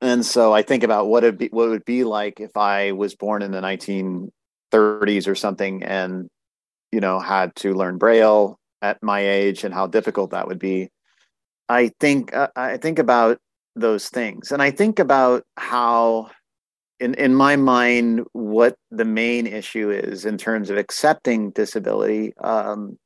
And 0.00 0.24
so 0.24 0.52
I 0.52 0.62
think 0.62 0.82
about 0.82 1.08
what 1.08 1.24
it 1.24 1.38
be, 1.38 1.48
what 1.48 1.66
it 1.66 1.70
would 1.70 1.84
be 1.84 2.04
like 2.04 2.40
if 2.40 2.56
I 2.56 2.92
was 2.92 3.14
born 3.14 3.42
in 3.42 3.50
the 3.50 3.60
1930s 3.60 5.26
or 5.26 5.34
something, 5.34 5.82
and 5.82 6.28
you 6.92 7.00
know 7.00 7.18
had 7.18 7.54
to 7.56 7.74
learn 7.74 7.96
Braille 7.96 8.58
at 8.82 9.02
my 9.02 9.20
age 9.20 9.64
and 9.64 9.74
how 9.74 9.86
difficult 9.86 10.30
that 10.30 10.48
would 10.48 10.58
be. 10.58 10.90
I 11.68 11.90
think 12.00 12.34
uh, 12.34 12.48
I 12.56 12.76
think 12.76 12.98
about 12.98 13.38
those 13.74 14.08
things, 14.08 14.52
and 14.52 14.62
I 14.62 14.70
think 14.70 14.98
about 14.98 15.44
how, 15.56 16.30
in 17.00 17.14
in 17.14 17.34
my 17.34 17.56
mind, 17.56 18.24
what 18.32 18.76
the 18.90 19.04
main 19.04 19.46
issue 19.46 19.90
is 19.90 20.24
in 20.24 20.38
terms 20.38 20.70
of 20.70 20.76
accepting 20.76 21.50
disability. 21.50 22.36
Um, 22.38 22.98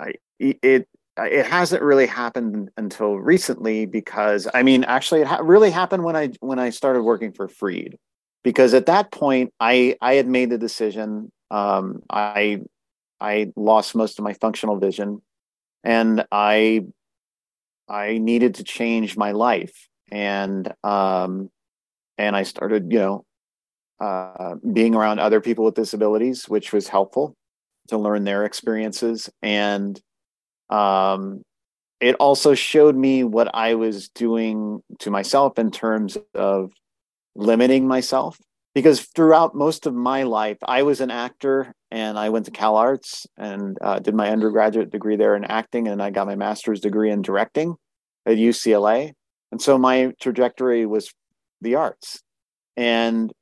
I, 0.00 0.14
it 0.40 0.88
it 1.16 1.46
hasn't 1.46 1.82
really 1.82 2.06
happened 2.06 2.70
until 2.76 3.16
recently 3.16 3.86
because 3.86 4.48
I 4.52 4.62
mean, 4.62 4.84
actually, 4.84 5.20
it 5.20 5.28
ha- 5.28 5.40
really 5.42 5.70
happened 5.70 6.04
when 6.04 6.16
I 6.16 6.30
when 6.40 6.58
I 6.58 6.70
started 6.70 7.02
working 7.02 7.32
for 7.32 7.46
Freed, 7.46 7.96
because 8.42 8.74
at 8.74 8.86
that 8.86 9.12
point, 9.12 9.52
I 9.60 9.96
I 10.00 10.14
had 10.14 10.26
made 10.26 10.50
the 10.50 10.58
decision. 10.58 11.30
Um, 11.50 12.02
I 12.10 12.62
I 13.24 13.52
lost 13.56 13.94
most 13.94 14.18
of 14.18 14.24
my 14.24 14.34
functional 14.34 14.78
vision, 14.78 15.22
and 15.82 16.26
I 16.30 16.84
I 17.88 18.18
needed 18.18 18.56
to 18.56 18.64
change 18.64 19.16
my 19.16 19.32
life, 19.32 19.88
and 20.10 20.70
um, 20.84 21.50
and 22.18 22.36
I 22.36 22.42
started, 22.42 22.92
you 22.92 22.98
know, 22.98 23.24
uh, 23.98 24.56
being 24.72 24.94
around 24.94 25.20
other 25.20 25.40
people 25.40 25.64
with 25.64 25.74
disabilities, 25.74 26.48
which 26.48 26.72
was 26.74 26.88
helpful 26.88 27.34
to 27.88 27.96
learn 27.96 28.24
their 28.24 28.44
experiences, 28.44 29.30
and 29.42 29.98
um, 30.68 31.42
it 32.00 32.16
also 32.16 32.52
showed 32.54 32.94
me 32.94 33.24
what 33.24 33.54
I 33.54 33.74
was 33.74 34.10
doing 34.10 34.82
to 34.98 35.10
myself 35.10 35.58
in 35.58 35.70
terms 35.70 36.18
of 36.34 36.72
limiting 37.34 37.88
myself 37.88 38.38
because 38.74 39.02
throughout 39.02 39.54
most 39.54 39.86
of 39.86 39.94
my 39.94 40.24
life, 40.24 40.58
I 40.66 40.82
was 40.82 41.00
an 41.00 41.10
actor 41.10 41.72
and 41.90 42.18
I 42.18 42.28
went 42.28 42.46
to 42.46 42.50
Cal 42.50 42.76
Arts 42.76 43.26
and 43.36 43.78
uh, 43.80 44.00
did 44.00 44.14
my 44.14 44.30
undergraduate 44.30 44.90
degree 44.90 45.16
there 45.16 45.36
in 45.36 45.44
acting, 45.44 45.86
and 45.86 46.02
I 46.02 46.10
got 46.10 46.26
my 46.26 46.34
master's 46.34 46.80
degree 46.80 47.10
in 47.10 47.22
directing 47.22 47.76
at 48.26 48.36
UCLA. 48.36 49.12
And 49.52 49.62
so 49.62 49.78
my 49.78 50.12
trajectory 50.20 50.86
was 50.86 51.12
the 51.60 51.76
arts. 51.76 52.20
And 52.76 53.32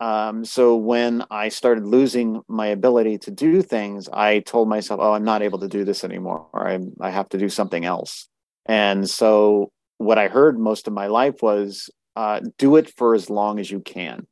um, 0.00 0.44
so 0.44 0.76
when 0.76 1.24
I 1.30 1.48
started 1.48 1.86
losing 1.86 2.42
my 2.48 2.66
ability 2.66 3.18
to 3.18 3.30
do 3.30 3.62
things, 3.62 4.08
I 4.12 4.40
told 4.40 4.68
myself, 4.68 5.00
"Oh, 5.02 5.12
I'm 5.12 5.24
not 5.24 5.42
able 5.42 5.60
to 5.60 5.68
do 5.68 5.84
this 5.84 6.04
anymore. 6.04 6.48
Or 6.52 6.68
I 6.68 6.80
I 7.00 7.10
have 7.10 7.28
to 7.30 7.38
do 7.38 7.48
something 7.48 7.84
else." 7.84 8.28
And 8.66 9.08
so 9.08 9.70
what 9.98 10.18
I 10.18 10.28
heard 10.28 10.58
most 10.58 10.86
of 10.86 10.92
my 10.92 11.06
life 11.06 11.40
was, 11.40 11.88
uh, 12.16 12.40
"Do 12.58 12.76
it 12.76 12.92
for 12.96 13.14
as 13.14 13.30
long 13.30 13.60
as 13.60 13.70
you 13.70 13.80
can." 13.80 14.26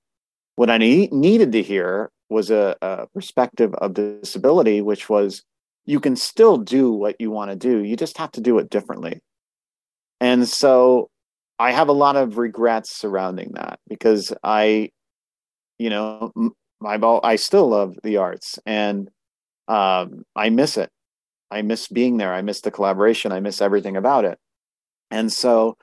What 0.60 0.68
I 0.68 0.76
need, 0.76 1.10
needed 1.10 1.52
to 1.52 1.62
hear 1.62 2.10
was 2.28 2.50
a, 2.50 2.76
a 2.82 3.06
perspective 3.14 3.72
of 3.76 3.94
disability, 3.94 4.82
which 4.82 5.08
was 5.08 5.42
you 5.86 6.00
can 6.00 6.16
still 6.16 6.58
do 6.58 6.92
what 6.92 7.18
you 7.18 7.30
want 7.30 7.50
to 7.50 7.56
do. 7.56 7.82
You 7.82 7.96
just 7.96 8.18
have 8.18 8.30
to 8.32 8.42
do 8.42 8.58
it 8.58 8.68
differently. 8.68 9.22
And 10.20 10.46
so 10.46 11.08
I 11.58 11.72
have 11.72 11.88
a 11.88 11.92
lot 11.92 12.16
of 12.16 12.36
regrets 12.36 12.94
surrounding 12.94 13.52
that 13.54 13.78
because 13.88 14.34
I, 14.44 14.90
you 15.78 15.88
know, 15.88 16.30
I've 16.84 17.04
all, 17.04 17.20
I 17.24 17.36
still 17.36 17.70
love 17.70 17.96
the 18.02 18.18
arts 18.18 18.58
and 18.66 19.08
um, 19.66 20.24
I 20.36 20.50
miss 20.50 20.76
it. 20.76 20.90
I 21.50 21.62
miss 21.62 21.88
being 21.88 22.18
there. 22.18 22.34
I 22.34 22.42
miss 22.42 22.60
the 22.60 22.70
collaboration. 22.70 23.32
I 23.32 23.40
miss 23.40 23.62
everything 23.62 23.96
about 23.96 24.26
it. 24.26 24.36
And 25.10 25.32
so 25.32 25.78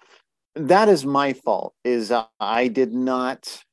that 0.54 0.88
is 0.88 1.04
my 1.04 1.34
fault 1.34 1.74
is 1.84 2.14
I 2.40 2.68
did 2.68 2.94
not 2.94 3.64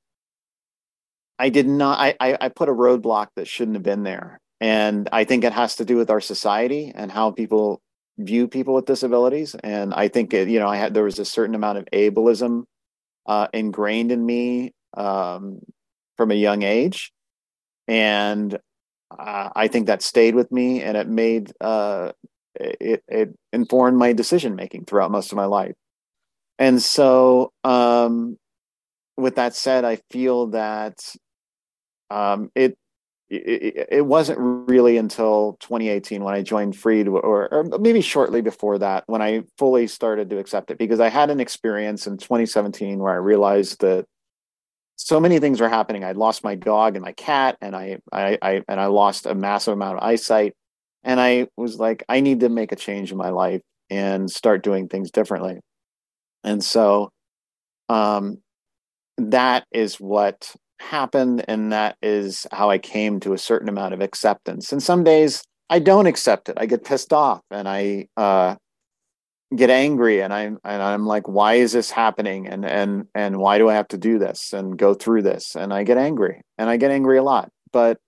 I 1.38 1.48
did 1.48 1.66
not. 1.66 1.98
I, 1.98 2.14
I, 2.20 2.38
I 2.42 2.48
put 2.48 2.68
a 2.68 2.72
roadblock 2.72 3.28
that 3.36 3.48
shouldn't 3.48 3.76
have 3.76 3.82
been 3.82 4.04
there, 4.04 4.40
and 4.60 5.08
I 5.12 5.24
think 5.24 5.44
it 5.44 5.52
has 5.52 5.76
to 5.76 5.84
do 5.84 5.96
with 5.96 6.10
our 6.10 6.20
society 6.20 6.92
and 6.94 7.10
how 7.10 7.32
people 7.32 7.80
view 8.18 8.46
people 8.46 8.74
with 8.74 8.86
disabilities. 8.86 9.56
And 9.56 9.92
I 9.92 10.08
think 10.08 10.32
it, 10.32 10.48
you 10.48 10.60
know, 10.60 10.68
I 10.68 10.76
had 10.76 10.94
there 10.94 11.02
was 11.04 11.18
a 11.18 11.24
certain 11.24 11.54
amount 11.56 11.78
of 11.78 11.86
ableism 11.92 12.64
uh, 13.26 13.48
ingrained 13.52 14.12
in 14.12 14.24
me 14.24 14.72
um, 14.96 15.60
from 16.16 16.30
a 16.30 16.34
young 16.34 16.62
age, 16.62 17.12
and 17.88 18.56
uh, 19.16 19.50
I 19.54 19.68
think 19.68 19.86
that 19.86 20.02
stayed 20.02 20.34
with 20.34 20.52
me, 20.52 20.82
and 20.82 20.96
it 20.96 21.08
made 21.08 21.52
uh, 21.60 22.12
it 22.54 23.02
it 23.08 23.34
informed 23.52 23.98
my 23.98 24.12
decision 24.12 24.54
making 24.54 24.84
throughout 24.84 25.10
most 25.10 25.32
of 25.32 25.36
my 25.36 25.46
life. 25.46 25.74
And 26.58 26.80
so, 26.80 27.52
um, 27.64 28.36
with 29.16 29.36
that 29.36 29.54
said, 29.56 29.84
I 29.84 29.98
feel 30.10 30.48
that 30.48 30.98
um, 32.10 32.50
it, 32.54 32.76
it, 33.28 33.88
it 33.90 34.06
wasn't 34.06 34.38
really 34.38 34.96
until 34.96 35.56
2018 35.60 36.22
when 36.22 36.34
I 36.34 36.42
joined 36.42 36.76
Freed, 36.76 37.08
or, 37.08 37.52
or 37.52 37.64
maybe 37.78 38.00
shortly 38.00 38.42
before 38.42 38.78
that, 38.78 39.04
when 39.06 39.22
I 39.22 39.42
fully 39.58 39.86
started 39.86 40.30
to 40.30 40.38
accept 40.38 40.70
it 40.70 40.78
because 40.78 41.00
I 41.00 41.08
had 41.08 41.30
an 41.30 41.40
experience 41.40 42.06
in 42.06 42.16
2017 42.16 42.98
where 42.98 43.12
I 43.12 43.16
realized 43.16 43.80
that 43.80 44.06
so 44.96 45.18
many 45.18 45.40
things 45.40 45.60
were 45.60 45.68
happening. 45.68 46.04
I'd 46.04 46.16
lost 46.16 46.44
my 46.44 46.54
dog 46.54 46.96
and 46.96 47.04
my 47.04 47.12
cat, 47.12 47.56
and 47.60 47.74
I, 47.74 47.98
I, 48.12 48.38
I 48.40 48.62
and 48.68 48.80
I 48.80 48.86
lost 48.86 49.26
a 49.26 49.34
massive 49.34 49.74
amount 49.74 49.98
of 49.98 50.04
eyesight. 50.04 50.54
And 51.02 51.20
I 51.20 51.48
was 51.56 51.76
like, 51.78 52.04
I 52.08 52.20
need 52.20 52.40
to 52.40 52.48
make 52.48 52.72
a 52.72 52.76
change 52.76 53.10
in 53.10 53.18
my 53.18 53.30
life 53.30 53.60
and 53.90 54.30
start 54.30 54.62
doing 54.62 54.88
things 54.88 55.10
differently. 55.10 55.60
And 56.42 56.64
so, 56.64 57.10
um, 57.88 58.38
that 59.18 59.66
is 59.72 59.96
what 59.96 60.54
happened 60.80 61.44
and 61.48 61.72
that 61.72 61.96
is 62.02 62.46
how 62.52 62.68
i 62.70 62.78
came 62.78 63.20
to 63.20 63.32
a 63.32 63.38
certain 63.38 63.68
amount 63.68 63.94
of 63.94 64.00
acceptance 64.00 64.72
and 64.72 64.82
some 64.82 65.04
days 65.04 65.42
i 65.70 65.78
don't 65.78 66.06
accept 66.06 66.48
it 66.48 66.56
i 66.58 66.66
get 66.66 66.84
pissed 66.84 67.12
off 67.12 67.40
and 67.50 67.68
i 67.68 68.06
uh 68.16 68.54
get 69.56 69.70
angry 69.70 70.20
and 70.20 70.32
I'm 70.32 70.58
and 70.64 70.82
I'm 70.82 71.06
like, 71.06 71.28
why 71.28 71.54
is 71.54 71.72
this 71.72 71.90
happening? 71.90 72.46
And 72.46 72.64
and 72.64 73.06
and 73.14 73.38
why 73.38 73.58
do 73.58 73.68
I 73.68 73.74
have 73.74 73.88
to 73.88 73.98
do 73.98 74.18
this 74.18 74.52
and 74.52 74.76
go 74.76 74.94
through 74.94 75.22
this? 75.22 75.54
And 75.54 75.72
I 75.72 75.84
get 75.84 75.98
angry 75.98 76.42
and 76.58 76.68
I 76.68 76.76
get 76.76 76.90
angry 76.90 77.18
a 77.18 77.22
lot. 77.22 77.50
But 77.72 77.98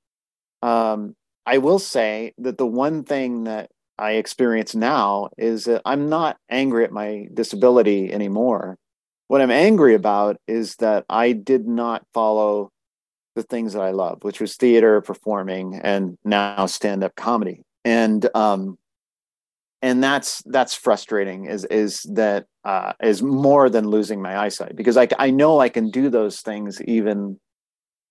um, 0.63 1.15
I 1.45 1.59
will 1.59 1.79
say 1.79 2.33
that 2.39 2.59
the 2.59 2.67
one 2.67 3.05
thing 3.05 3.45
that 3.45 3.71
I 3.99 4.13
experience 4.13 4.75
now 4.75 5.31
is 5.39 5.65
that 5.65 5.83
I'm 5.85 6.09
not 6.09 6.37
angry 6.51 6.85
at 6.85 6.93
my 6.93 7.29
disability 7.33 8.13
anymore. 8.13 8.77
What 9.29 9.41
I'm 9.41 9.51
angry 9.51 9.95
about 9.95 10.37
is 10.47 10.77
that 10.77 11.05
I 11.09 11.33
did 11.33 11.67
not 11.67 12.05
follow 12.15 12.71
the 13.35 13.43
things 13.43 13.73
that 13.73 13.83
I 13.83 13.91
love, 13.91 14.19
which 14.23 14.41
was 14.41 14.57
theater, 14.57 15.01
performing, 15.01 15.81
and 15.83 16.17
now 16.25 16.67
stand-up 16.67 17.15
comedy. 17.17 17.63
And 17.85 18.29
um, 18.35 18.79
and 19.83 20.03
that's 20.03 20.43
that's 20.47 20.75
frustrating 20.75 21.47
is 21.47 21.65
is 21.67 22.03
that 22.15 22.47
uh, 22.65 22.95
is 23.03 23.23
more 23.23 23.69
than 23.69 23.89
losing 23.89 24.21
my 24.23 24.39
eyesight 24.39 24.75
because 24.75 24.97
I 24.97 25.09
I 25.19 25.31
know 25.31 25.61
I 25.61 25.69
can 25.69 25.91
do 25.91 26.09
those 26.09 26.41
things 26.41 26.83
even 26.83 27.39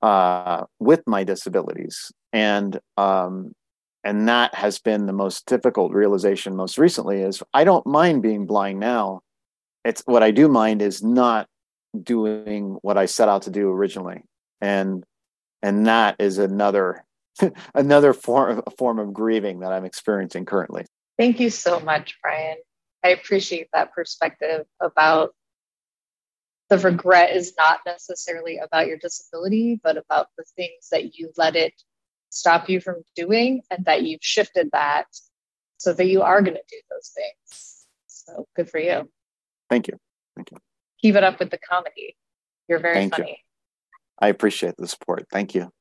uh, 0.02 0.64
with 0.80 1.02
my 1.08 1.24
disabilities 1.24 2.12
and 2.32 2.80
um, 2.98 3.54
and 4.04 4.30
that 4.30 4.54
has 4.54 4.80
been 4.80 5.08
the 5.08 5.14
most 5.14 5.48
difficult 5.48 5.92
realization 5.92 6.56
most 6.56 6.78
recently 6.78 7.22
is 7.22 7.42
I 7.54 7.64
don't 7.64 7.86
mind 7.88 8.22
being 8.22 8.46
blind 8.46 8.80
now. 8.80 9.22
It's 9.86 10.02
what 10.06 10.24
I 10.24 10.32
do 10.32 10.50
mind 10.50 10.82
is 10.82 11.02
not 11.02 11.48
doing 12.02 12.78
what 12.82 12.98
I 12.98 13.06
set 13.06 13.30
out 13.30 13.44
to 13.44 13.52
do 13.52 13.70
originally 13.70 14.24
and 14.60 15.06
and 15.62 15.88
that 15.88 16.16
is 16.20 16.38
another 16.38 17.06
another 17.74 18.14
form 18.14 18.62
form 18.78 19.00
of 19.00 19.14
grieving 19.14 19.60
that 19.60 19.72
I'm 19.72 19.86
experiencing 19.86 20.46
currently. 20.46 20.86
Thank 21.18 21.40
you 21.40 21.50
so 21.50 21.80
much, 21.80 22.18
Brian. 22.22 22.58
I 23.04 23.10
appreciate 23.10 23.70
that 23.74 23.94
perspective 23.94 24.66
about 24.82 25.34
the 26.70 26.80
regret 26.80 27.36
is 27.36 27.54
not 27.58 27.80
necessarily 27.86 28.58
about 28.58 28.88
your 28.88 28.98
disability, 28.98 29.80
but 29.84 29.98
about 29.98 30.28
the 30.38 30.44
things 30.56 30.90
that 30.92 31.16
you 31.16 31.32
let 31.38 31.56
it 31.56 31.74
stop 32.30 32.70
you 32.70 32.82
from 32.82 33.04
doing 33.16 33.62
and 33.70 33.86
that 33.86 34.04
you've 34.04 34.24
shifted 34.24 34.70
that 34.72 35.06
so 35.78 35.94
that 35.94 36.08
you 36.08 36.22
are 36.24 36.42
going 36.42 36.56
to 36.56 36.64
do 36.70 36.78
those 36.90 37.14
things. 37.16 37.86
So 38.08 38.48
good 38.56 38.70
for 38.70 38.80
you. 38.80 39.10
Thank 39.70 39.88
you. 39.88 39.98
Thank 40.36 40.52
you. 40.52 40.58
Keep 41.02 41.16
it 41.16 41.24
up 41.24 41.40
with 41.40 41.52
the 41.52 41.58
comedy. 41.58 42.16
You're 42.68 42.80
very 42.80 42.96
Thank 42.96 43.16
funny. 43.16 43.30
You. 43.30 43.36
I 44.20 44.28
appreciate 44.30 44.76
the 44.78 44.88
support. 44.88 45.26
Thank 45.32 45.56
you. 45.56 45.72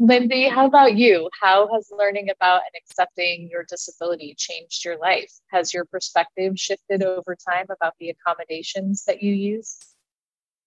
Lindsay, 0.00 0.48
how 0.48 0.66
about 0.66 0.96
you? 0.96 1.30
How 1.40 1.68
has 1.72 1.88
learning 1.96 2.28
about 2.28 2.62
and 2.62 2.72
accepting 2.76 3.48
your 3.48 3.64
disability 3.68 4.34
changed 4.36 4.84
your 4.84 4.98
life? 4.98 5.30
Has 5.52 5.72
your 5.72 5.84
perspective 5.84 6.58
shifted 6.58 7.04
over 7.04 7.36
time 7.48 7.66
about 7.70 7.94
the 8.00 8.10
accommodations 8.10 9.04
that 9.04 9.22
you 9.22 9.32
use? 9.32 9.78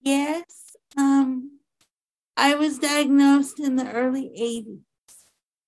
Yes. 0.00 0.76
Um, 0.96 1.58
I 2.36 2.54
was 2.54 2.78
diagnosed 2.78 3.60
in 3.60 3.76
the 3.76 3.90
early 3.92 4.30
80s. 4.40 4.80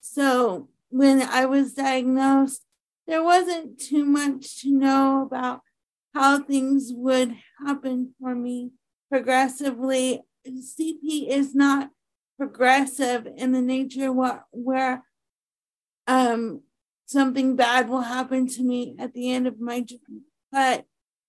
So 0.01 0.69
when 0.89 1.21
I 1.21 1.45
was 1.45 1.75
diagnosed, 1.75 2.65
there 3.07 3.23
wasn't 3.23 3.79
too 3.79 4.05
much 4.05 4.63
to 4.63 4.71
know 4.71 5.23
about 5.23 5.61
how 6.15 6.43
things 6.43 6.91
would 6.95 7.37
happen 7.65 8.15
for 8.21 8.35
me 8.35 8.71
progressively. 9.11 10.23
CP 10.47 11.29
is 11.29 11.55
not 11.55 11.91
progressive 12.39 13.29
in 13.37 13.53
the 13.53 13.61
nature 13.61 14.11
what 14.11 14.45
where 14.51 15.05
um 16.07 16.63
something 17.05 17.55
bad 17.55 17.89
will 17.89 18.01
happen 18.01 18.47
to 18.47 18.63
me 18.63 18.95
at 18.99 19.13
the 19.13 19.31
end 19.31 19.47
of 19.47 19.61
my 19.61 19.81
journey. 19.81 20.23
But 20.51 20.87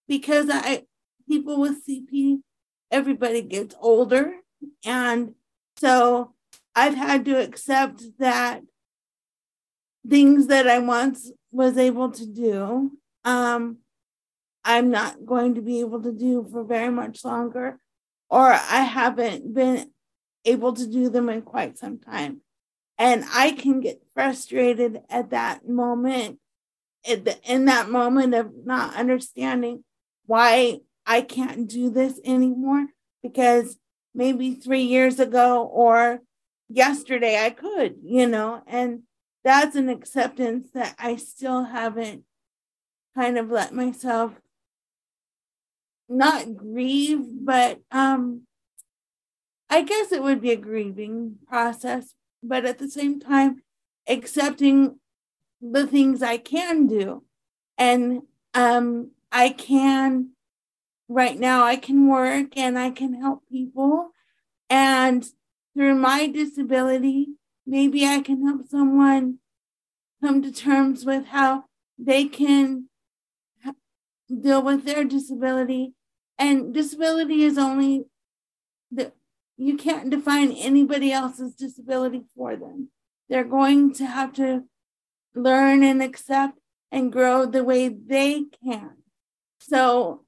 because 0.07 0.47
I 0.49 0.83
people 1.27 1.59
with 1.59 1.85
CP, 1.87 2.41
everybody 2.91 3.41
gets 3.41 3.75
older. 3.79 4.33
And 4.85 5.33
so 5.77 6.33
I've 6.75 6.95
had 6.95 7.25
to 7.25 7.41
accept 7.41 8.03
that 8.19 8.61
things 10.07 10.47
that 10.47 10.67
I 10.67 10.79
once 10.79 11.31
was 11.51 11.77
able 11.77 12.11
to 12.11 12.25
do, 12.25 12.91
um, 13.23 13.77
I'm 14.63 14.91
not 14.91 15.25
going 15.25 15.55
to 15.55 15.61
be 15.61 15.79
able 15.79 16.01
to 16.03 16.11
do 16.11 16.47
for 16.51 16.63
very 16.63 16.91
much 16.91 17.25
longer, 17.25 17.79
or 18.29 18.51
I 18.51 18.83
haven't 18.83 19.53
been 19.53 19.91
able 20.45 20.73
to 20.73 20.87
do 20.87 21.09
them 21.09 21.29
in 21.29 21.41
quite 21.41 21.77
some 21.77 21.99
time. 21.99 22.41
And 22.97 23.25
I 23.33 23.51
can 23.51 23.81
get 23.81 24.03
frustrated 24.13 25.01
at 25.09 25.31
that 25.31 25.67
moment, 25.67 26.39
in 27.03 27.65
that 27.65 27.89
moment 27.89 28.35
of 28.35 28.51
not 28.63 28.95
understanding 28.95 29.83
why 30.27 30.81
I 31.05 31.21
can't 31.21 31.67
do 31.67 31.89
this 31.89 32.19
anymore 32.23 32.87
because 33.23 33.77
maybe 34.13 34.53
three 34.53 34.83
years 34.83 35.19
ago 35.19 35.63
or 35.63 36.19
yesterday 36.69 37.43
I 37.43 37.49
could, 37.49 37.95
you 38.03 38.27
know, 38.27 38.61
and 38.67 39.01
that's 39.43 39.75
an 39.75 39.89
acceptance 39.89 40.69
that 40.73 40.95
I 40.99 41.15
still 41.15 41.63
haven't 41.63 42.23
kind 43.15 43.37
of 43.37 43.49
let 43.49 43.73
myself 43.73 44.33
not 46.11 46.55
grieve, 46.55 47.25
but 47.45 47.79
um 47.91 48.43
I 49.69 49.83
guess 49.83 50.11
it 50.11 50.21
would 50.21 50.41
be 50.41 50.51
a 50.51 50.57
grieving 50.57 51.37
process, 51.47 52.13
but 52.43 52.65
at 52.65 52.77
the 52.77 52.89
same 52.89 53.21
time, 53.21 53.63
accepting 54.05 54.99
the 55.61 55.87
things 55.87 56.21
I 56.21 56.37
can 56.37 56.87
do. 56.87 57.23
And 57.77 58.23
um, 58.53 59.11
I 59.31 59.49
can, 59.49 60.31
right 61.07 61.39
now, 61.39 61.63
I 61.63 61.77
can 61.77 62.09
work 62.09 62.57
and 62.57 62.77
I 62.77 62.89
can 62.89 63.13
help 63.13 63.47
people. 63.49 64.09
And 64.69 65.25
through 65.73 65.95
my 65.95 66.27
disability, 66.27 67.29
maybe 67.65 68.05
I 68.05 68.19
can 68.19 68.45
help 68.45 68.67
someone 68.67 69.37
come 70.21 70.41
to 70.41 70.51
terms 70.51 71.05
with 71.05 71.27
how 71.27 71.63
they 71.97 72.25
can 72.25 72.89
deal 74.41 74.61
with 74.61 74.83
their 74.83 75.05
disability. 75.05 75.93
And 76.41 76.73
disability 76.73 77.43
is 77.43 77.59
only 77.59 78.05
the 78.91 79.13
you 79.57 79.77
can't 79.77 80.09
define 80.09 80.51
anybody 80.53 81.11
else's 81.11 81.53
disability 81.53 82.23
for 82.35 82.55
them. 82.55 82.89
They're 83.29 83.43
going 83.43 83.93
to 83.93 84.07
have 84.07 84.33
to 84.33 84.63
learn 85.35 85.83
and 85.83 86.01
accept 86.01 86.57
and 86.91 87.11
grow 87.11 87.45
the 87.45 87.63
way 87.63 87.89
they 87.89 88.45
can. 88.63 88.97
So 89.59 90.25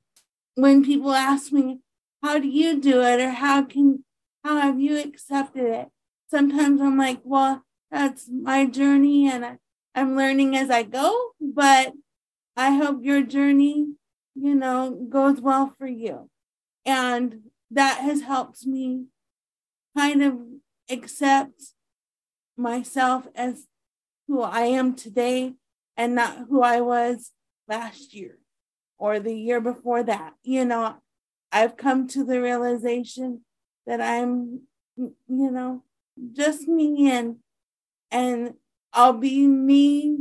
when 0.54 0.86
people 0.86 1.14
ask 1.14 1.52
me, 1.52 1.80
how 2.22 2.38
do 2.38 2.48
you 2.48 2.80
do 2.80 3.02
it 3.02 3.20
or 3.20 3.32
how 3.32 3.64
can 3.64 4.06
how 4.44 4.58
have 4.60 4.80
you 4.80 5.00
accepted 5.00 5.66
it? 5.66 5.88
Sometimes 6.30 6.80
I'm 6.80 6.96
like, 6.96 7.22
well, 7.24 7.64
that's 7.90 8.30
my 8.30 8.68
journey 8.68 9.28
and 9.28 9.44
I, 9.44 9.58
I'm 9.96 10.16
learning 10.16 10.56
as 10.56 10.70
I 10.70 10.84
go, 10.84 11.32
but 11.42 11.94
I 12.56 12.76
hope 12.76 13.00
your 13.02 13.24
journey, 13.24 13.96
you 14.36 14.56
know, 14.56 14.92
goes 15.10 15.40
well 15.42 15.74
for 15.78 15.88
you. 15.88 16.30
And 16.86 17.42
that 17.72 18.02
has 18.02 18.22
helped 18.22 18.66
me 18.66 19.06
kind 19.98 20.24
of 20.24 20.40
accept 20.90 21.74
myself 22.58 23.28
as 23.36 23.68
who 24.28 24.42
I 24.42 24.62
am 24.62 24.96
today 24.96 25.54
and 25.96 26.16
not 26.16 26.46
who 26.50 26.62
I 26.62 26.82
was 26.82 27.32
last 27.68 28.14
year 28.14 28.38
or 28.98 29.20
the 29.20 29.36
year 29.36 29.62
before 29.62 30.04
that. 30.04 30.34
You 30.44 30.66
know, 30.66 30.96
I've 31.52 31.78
come 31.78 32.08
to 32.10 32.24
the 32.24 32.42
realization 32.42 33.42
that 33.86 34.02
I'm, 34.02 34.62
you 34.98 35.12
know, 35.28 35.84
just 36.34 36.68
me 36.68 37.10
and 37.12 37.38
and 38.12 38.54
I'll 38.94 39.14
be 39.14 39.48
me 39.48 40.18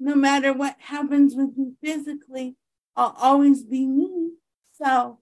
no 0.00 0.14
matter 0.14 0.52
what 0.52 0.76
happens 0.78 1.34
with 1.34 1.56
me 1.56 1.72
physically. 1.82 2.56
I'll 2.98 3.14
always 3.16 3.62
be 3.62 3.86
me. 3.86 4.32
So, 4.72 5.20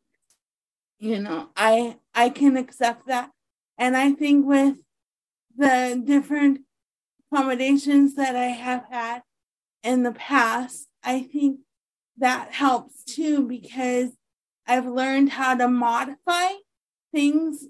you 0.99 1.21
know, 1.21 1.51
I 1.55 1.99
I 2.15 2.31
can 2.31 2.57
accept 2.57 3.07
that 3.07 3.31
and 3.77 3.95
I 3.95 4.13
think 4.13 4.47
with 4.47 4.79
the 5.57 6.03
different 6.03 6.61
accommodations 7.31 8.15
that 8.15 8.35
I 8.35 8.47
have 8.47 8.85
had 8.91 9.23
in 9.83 10.05
the 10.05 10.13
past, 10.13 10.89
I 11.05 11.21
think 11.21 11.61
that 12.17 12.53
helps 12.53 13.05
too 13.05 13.47
because 13.47 14.13
I've 14.67 14.87
learned 14.87 15.31
how 15.31 15.55
to 15.55 15.69
modify 15.69 16.53
things 17.13 17.67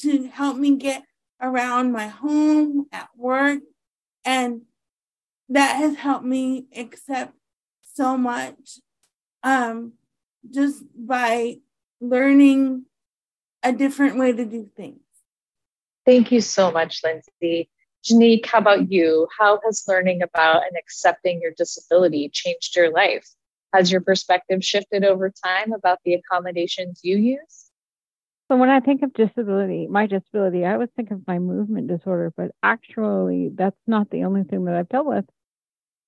to 0.00 0.24
help 0.24 0.56
me 0.56 0.74
get 0.76 1.04
around 1.40 1.92
my 1.92 2.08
home, 2.08 2.86
at 2.92 3.08
work, 3.16 3.60
and 4.24 4.62
that 5.48 5.76
has 5.76 5.96
helped 5.96 6.24
me 6.24 6.66
accept 6.74 7.34
so 7.82 8.16
much 8.16 8.80
um, 9.46 9.92
just 10.52 10.82
by 10.94 11.58
learning 12.00 12.84
a 13.62 13.72
different 13.72 14.18
way 14.18 14.32
to 14.32 14.44
do 14.44 14.68
things. 14.76 15.00
Thank 16.04 16.30
you 16.32 16.40
so 16.40 16.70
much, 16.70 17.00
Lindsay. 17.02 17.70
Janique, 18.04 18.44
how 18.46 18.58
about 18.58 18.90
you? 18.90 19.28
How 19.38 19.60
has 19.64 19.84
learning 19.88 20.22
about 20.22 20.66
and 20.66 20.76
accepting 20.76 21.40
your 21.40 21.52
disability 21.56 22.28
changed 22.32 22.76
your 22.76 22.90
life? 22.90 23.26
Has 23.72 23.90
your 23.90 24.00
perspective 24.00 24.64
shifted 24.64 25.04
over 25.04 25.32
time 25.44 25.72
about 25.72 25.98
the 26.04 26.14
accommodations 26.14 27.00
you 27.02 27.16
use? 27.16 27.70
So 28.48 28.56
when 28.56 28.68
I 28.68 28.80
think 28.80 29.02
of 29.02 29.12
disability, 29.12 29.86
my 29.88 30.06
disability, 30.06 30.64
I 30.64 30.74
always 30.74 30.90
think 30.94 31.10
of 31.10 31.26
my 31.26 31.38
movement 31.38 31.88
disorder, 31.88 32.32
but 32.36 32.52
actually 32.62 33.50
that's 33.54 33.80
not 33.86 34.10
the 34.10 34.24
only 34.24 34.44
thing 34.44 34.64
that 34.64 34.76
I've 34.76 34.88
dealt 34.88 35.06
with. 35.06 35.24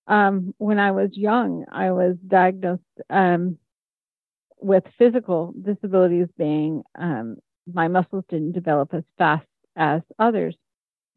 Um, 0.09 0.55
when 0.59 0.79
I 0.79 0.91
was 0.91 1.11
young, 1.13 1.67
I 1.71 1.93
was 1.93 2.17
diagnosed 2.27 2.83
um, 3.11 3.59
with 4.61 4.85
physical 4.99 5.55
disabilities 5.63 6.29
being 6.37 6.83
um, 6.99 7.37
my 7.73 7.89
muscles 7.89 8.25
didn't 8.29 8.53
develop 8.53 8.95
as 8.95 9.05
fast 9.19 9.47
as 9.77 10.01
others. 10.19 10.57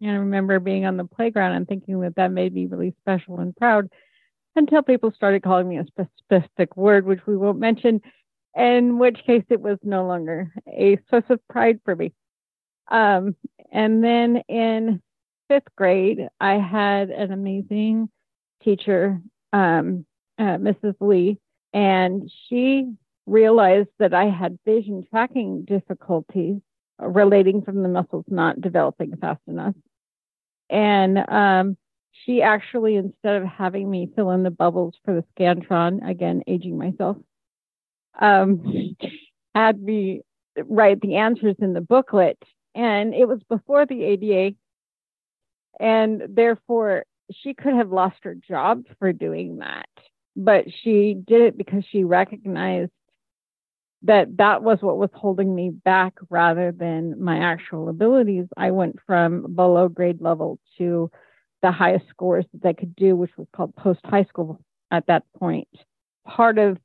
And 0.02 0.12
I 0.12 0.16
remember 0.16 0.60
being 0.60 0.86
on 0.86 0.98
the 0.98 1.06
playground 1.06 1.54
and 1.56 1.68
thinking 1.68 2.02
that 2.02 2.16
that 2.16 2.32
made 2.32 2.54
me 2.54 2.66
really 2.66 2.94
special 3.02 3.40
and 3.40 3.56
proud 3.56 3.90
until 4.56 4.82
people 4.82 5.12
started 5.16 5.44
calling 5.44 5.70
me 5.70 5.78
a 5.78 5.86
specific 5.86 6.76
word, 6.76 7.06
which 7.06 7.26
we 7.26 7.38
won't 7.38 7.60
mention, 7.60 8.02
in 8.56 9.00
which 9.00 9.24
case 9.26 9.46
it 9.50 9.62
was 9.62 9.78
no 9.84 10.06
longer 10.06 10.52
a 10.68 10.98
source 11.10 11.24
of 11.30 11.40
pride 11.48 11.80
for 11.86 11.96
me. 11.96 12.12
Um, 12.90 13.36
and 13.72 14.04
then 14.04 14.42
in 14.50 15.02
fifth 15.48 15.74
grade, 15.78 16.28
I 16.40 16.56
had 16.56 17.10
an 17.10 17.32
amazing 17.32 18.10
teacher, 18.64 19.20
um, 19.54 20.06
uh, 20.38 20.58
Mrs. 20.58 20.96
Lee, 21.00 21.38
and 21.74 22.32
she 22.48 22.94
realized 23.26 23.90
that 24.00 24.14
I 24.14 24.26
had 24.26 24.60
vision 24.66 25.06
tracking 25.10 25.64
difficulties 25.64 26.58
relating 27.00 27.62
from 27.62 27.82
the 27.82 27.90
muscles 27.90 28.26
not 28.28 28.62
developing 28.62 29.16
fast 29.18 29.42
enough. 29.48 29.76
And 30.70 31.18
um, 31.30 31.78
she 32.12 32.42
actually, 32.42 32.96
instead 32.96 33.42
of 33.42 33.48
having 33.48 33.90
me 33.90 34.10
fill 34.16 34.32
in 34.32 34.44
the 34.44 34.52
bubbles 34.52 34.96
for 35.04 35.14
the 35.14 35.26
Scantron, 35.36 36.08
again, 36.08 36.44
aging 36.48 36.78
myself, 36.78 37.18
um, 38.20 38.96
had 39.56 39.82
me 39.82 40.22
write 40.66 41.02
the 41.02 41.16
answers 41.16 41.56
in 41.60 41.74
the 41.74 41.82
booklet. 41.82 42.42
And 42.74 43.14
it 43.14 43.28
was 43.28 43.42
before 43.50 43.86
the 43.86 44.04
ADA. 44.04 44.56
And 45.80 46.22
therefore, 46.30 47.06
she 47.44 47.54
could 47.54 47.74
have 47.74 47.92
lost 47.92 48.18
her 48.24 48.36
job 48.36 48.84
for 49.00 49.14
doing 49.14 49.58
that. 49.58 49.88
But 50.36 50.66
she 50.84 51.14
did 51.14 51.42
it 51.42 51.58
because 51.58 51.84
she 51.92 52.04
recognized 52.04 52.92
that 54.04 54.38
that 54.38 54.64
was 54.64 54.80
what 54.82 54.98
was 54.98 55.10
holding 55.14 55.54
me 55.54 55.70
back 55.70 56.14
rather 56.30 56.72
than 56.72 57.22
my 57.22 57.38
actual 57.38 57.90
abilities. 57.90 58.46
I 58.58 58.72
went 58.72 58.98
from 59.06 59.54
below 59.56 59.90
grade 59.90 60.22
level 60.22 60.60
to 60.78 61.12
the 61.62 61.72
highest 61.72 62.08
scores 62.10 62.46
that 62.54 62.68
I 62.68 62.74
could 62.74 62.96
do, 62.96 63.16
which 63.16 63.32
was 63.38 63.48
called 63.56 63.76
post 63.76 64.00
high 64.04 64.24
school 64.24 64.60
at 64.90 65.06
that 65.08 65.24
point. 65.38 65.68
Part 66.26 66.58
of 66.58 66.78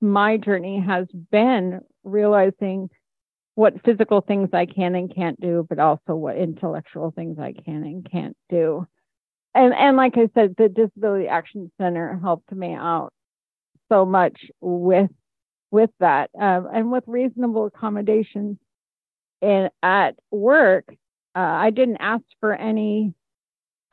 my 0.00 0.36
journey 0.36 0.80
has 0.80 1.06
been 1.30 1.80
realizing 2.04 2.88
what 3.54 3.84
physical 3.84 4.20
things 4.20 4.50
I 4.52 4.66
can 4.66 4.94
and 4.94 5.14
can't 5.14 5.40
do, 5.40 5.66
but 5.68 5.78
also 5.78 6.14
what 6.14 6.36
intellectual 6.36 7.12
things 7.12 7.38
I 7.38 7.52
can 7.52 7.84
and 7.84 8.10
can't 8.10 8.36
do. 8.48 8.86
And 9.54 9.72
and 9.74 9.96
like 9.96 10.14
I 10.16 10.28
said, 10.34 10.54
the 10.58 10.68
Disability 10.68 11.28
Action 11.28 11.70
Center 11.80 12.18
helped 12.22 12.50
me 12.52 12.74
out 12.74 13.12
so 13.88 14.04
much 14.04 14.50
with 14.60 15.10
with 15.70 15.90
that 16.00 16.30
um, 16.40 16.68
and 16.72 16.90
with 16.90 17.04
reasonable 17.06 17.66
accommodations. 17.66 18.58
And 19.42 19.70
at 19.82 20.16
work, 20.30 20.86
uh, 21.36 21.38
I 21.38 21.70
didn't 21.70 21.98
ask 21.98 22.24
for 22.40 22.54
any 22.54 23.14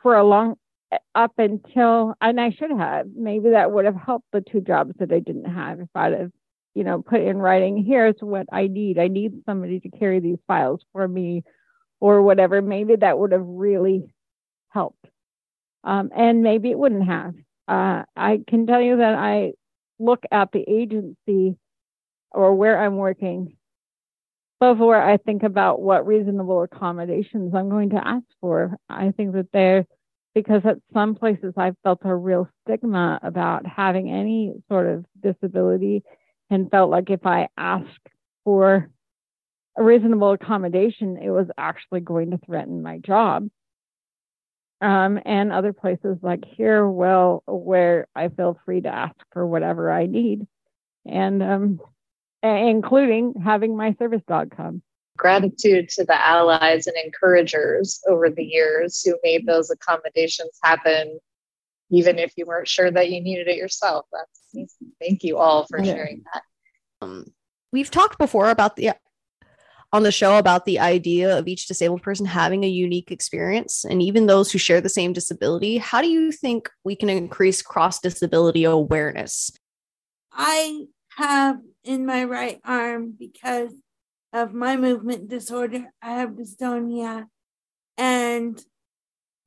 for 0.01 0.15
a 0.15 0.23
long 0.23 0.55
up 1.15 1.33
until 1.37 2.15
and 2.21 2.39
I 2.41 2.51
should 2.51 2.71
have 2.71 3.07
maybe 3.15 3.51
that 3.51 3.71
would 3.71 3.85
have 3.85 3.95
helped 3.95 4.25
the 4.33 4.41
two 4.41 4.61
jobs 4.61 4.93
that 4.99 5.11
I 5.11 5.19
didn't 5.19 5.45
have 5.45 5.79
if 5.79 5.87
I'd 5.95 6.13
have 6.13 6.31
you 6.75 6.83
know 6.83 7.01
put 7.01 7.21
in 7.21 7.37
writing 7.37 7.83
here's 7.83 8.15
what 8.19 8.47
I 8.51 8.67
need. 8.67 8.99
I 8.99 9.07
need 9.07 9.43
somebody 9.45 9.79
to 9.81 9.89
carry 9.89 10.19
these 10.19 10.39
files 10.47 10.81
for 10.91 11.07
me 11.07 11.43
or 11.99 12.21
whatever. 12.23 12.61
Maybe 12.61 12.95
that 12.97 13.19
would 13.19 13.31
have 13.31 13.45
really 13.45 14.13
helped 14.69 15.05
um, 15.83 16.09
and 16.15 16.43
maybe 16.43 16.71
it 16.71 16.77
wouldn't 16.77 17.05
have 17.05 17.33
uh, 17.71 18.03
I 18.17 18.41
can 18.47 18.67
tell 18.67 18.81
you 18.81 18.97
that 18.97 19.15
I 19.15 19.53
look 19.97 20.23
at 20.29 20.51
the 20.51 20.63
agency 20.67 21.55
or 22.31 22.53
where 22.53 22.81
I'm 22.83 22.97
working 22.97 23.55
before 24.59 25.01
I 25.01 25.17
think 25.17 25.43
about 25.43 25.81
what 25.81 26.05
reasonable 26.05 26.63
accommodations 26.63 27.55
I'm 27.55 27.69
going 27.69 27.91
to 27.91 28.05
ask 28.05 28.25
for. 28.41 28.77
I 28.89 29.11
think 29.11 29.33
that 29.33 29.47
they're 29.53 29.85
because 30.35 30.61
at 30.65 30.77
some 30.93 31.15
places 31.15 31.53
I've 31.57 31.75
felt 31.83 31.99
a 32.03 32.15
real 32.15 32.49
stigma 32.63 33.19
about 33.23 33.65
having 33.65 34.09
any 34.09 34.53
sort 34.69 34.87
of 34.87 35.05
disability 35.21 36.03
and 36.49 36.69
felt 36.71 36.89
like 36.89 37.09
if 37.09 37.25
I 37.25 37.47
asked 37.57 37.87
for 38.43 38.89
a 39.77 39.83
reasonable 39.83 40.31
accommodation, 40.31 41.17
it 41.17 41.29
was 41.29 41.47
actually 41.57 42.01
going 42.01 42.31
to 42.31 42.39
threaten 42.45 42.81
my 42.81 42.97
job. 42.97 43.47
Um, 44.81 45.19
and 45.25 45.51
other 45.51 45.73
places 45.73 46.17
like 46.23 46.43
here, 46.43 46.87
well, 46.87 47.43
where 47.45 48.07
I 48.15 48.29
feel 48.29 48.59
free 48.65 48.81
to 48.81 48.89
ask 48.89 49.15
for 49.31 49.45
whatever 49.45 49.91
I 49.91 50.07
need. 50.07 50.47
And 51.05 51.43
um, 51.43 51.79
including 52.43 53.35
having 53.43 53.77
my 53.77 53.95
service 53.99 54.21
dog 54.27 54.55
come. 54.55 54.81
Gratitude 55.17 55.89
to 55.89 56.03
the 56.03 56.19
allies 56.19 56.87
and 56.87 56.95
encouragers 57.03 58.01
over 58.07 58.29
the 58.29 58.43
years 58.43 59.01
who 59.03 59.15
made 59.23 59.45
those 59.45 59.69
accommodations 59.69 60.51
happen, 60.63 61.19
even 61.91 62.17
if 62.17 62.33
you 62.37 62.45
weren't 62.45 62.67
sure 62.67 62.89
that 62.89 63.11
you 63.11 63.21
needed 63.21 63.47
it 63.47 63.57
yourself. 63.57 64.05
That's 64.11 64.41
amazing. 64.53 64.93
Thank 64.99 65.23
you 65.23 65.37
all 65.37 65.67
for 65.69 65.83
sharing 65.83 66.23
that. 66.33 66.43
Um, 67.01 67.31
we've 67.71 67.91
talked 67.91 68.17
before 68.17 68.49
about 68.49 68.75
the 68.75 68.91
on 69.93 70.03
the 70.03 70.11
show 70.11 70.37
about 70.37 70.65
the 70.65 70.79
idea 70.79 71.37
of 71.37 71.47
each 71.47 71.67
disabled 71.67 72.01
person 72.01 72.25
having 72.25 72.63
a 72.63 72.67
unique 72.67 73.11
experience 73.11 73.83
and 73.83 74.01
even 74.01 74.25
those 74.25 74.51
who 74.51 74.57
share 74.57 74.81
the 74.81 74.89
same 74.89 75.13
disability 75.13 75.77
how 75.77 76.01
do 76.01 76.07
you 76.07 76.31
think 76.31 76.69
we 76.83 76.95
can 76.95 77.09
increase 77.09 77.61
cross 77.61 77.99
disability 77.99 78.63
awareness 78.63 79.51
i 80.31 80.85
have 81.17 81.57
in 81.83 82.05
my 82.05 82.23
right 82.23 82.59
arm 82.63 83.13
because 83.17 83.73
of 84.33 84.53
my 84.53 84.77
movement 84.77 85.27
disorder. 85.27 85.91
I 86.01 86.13
have 86.13 86.31
dystonia. 86.31 87.27
And 87.97 88.63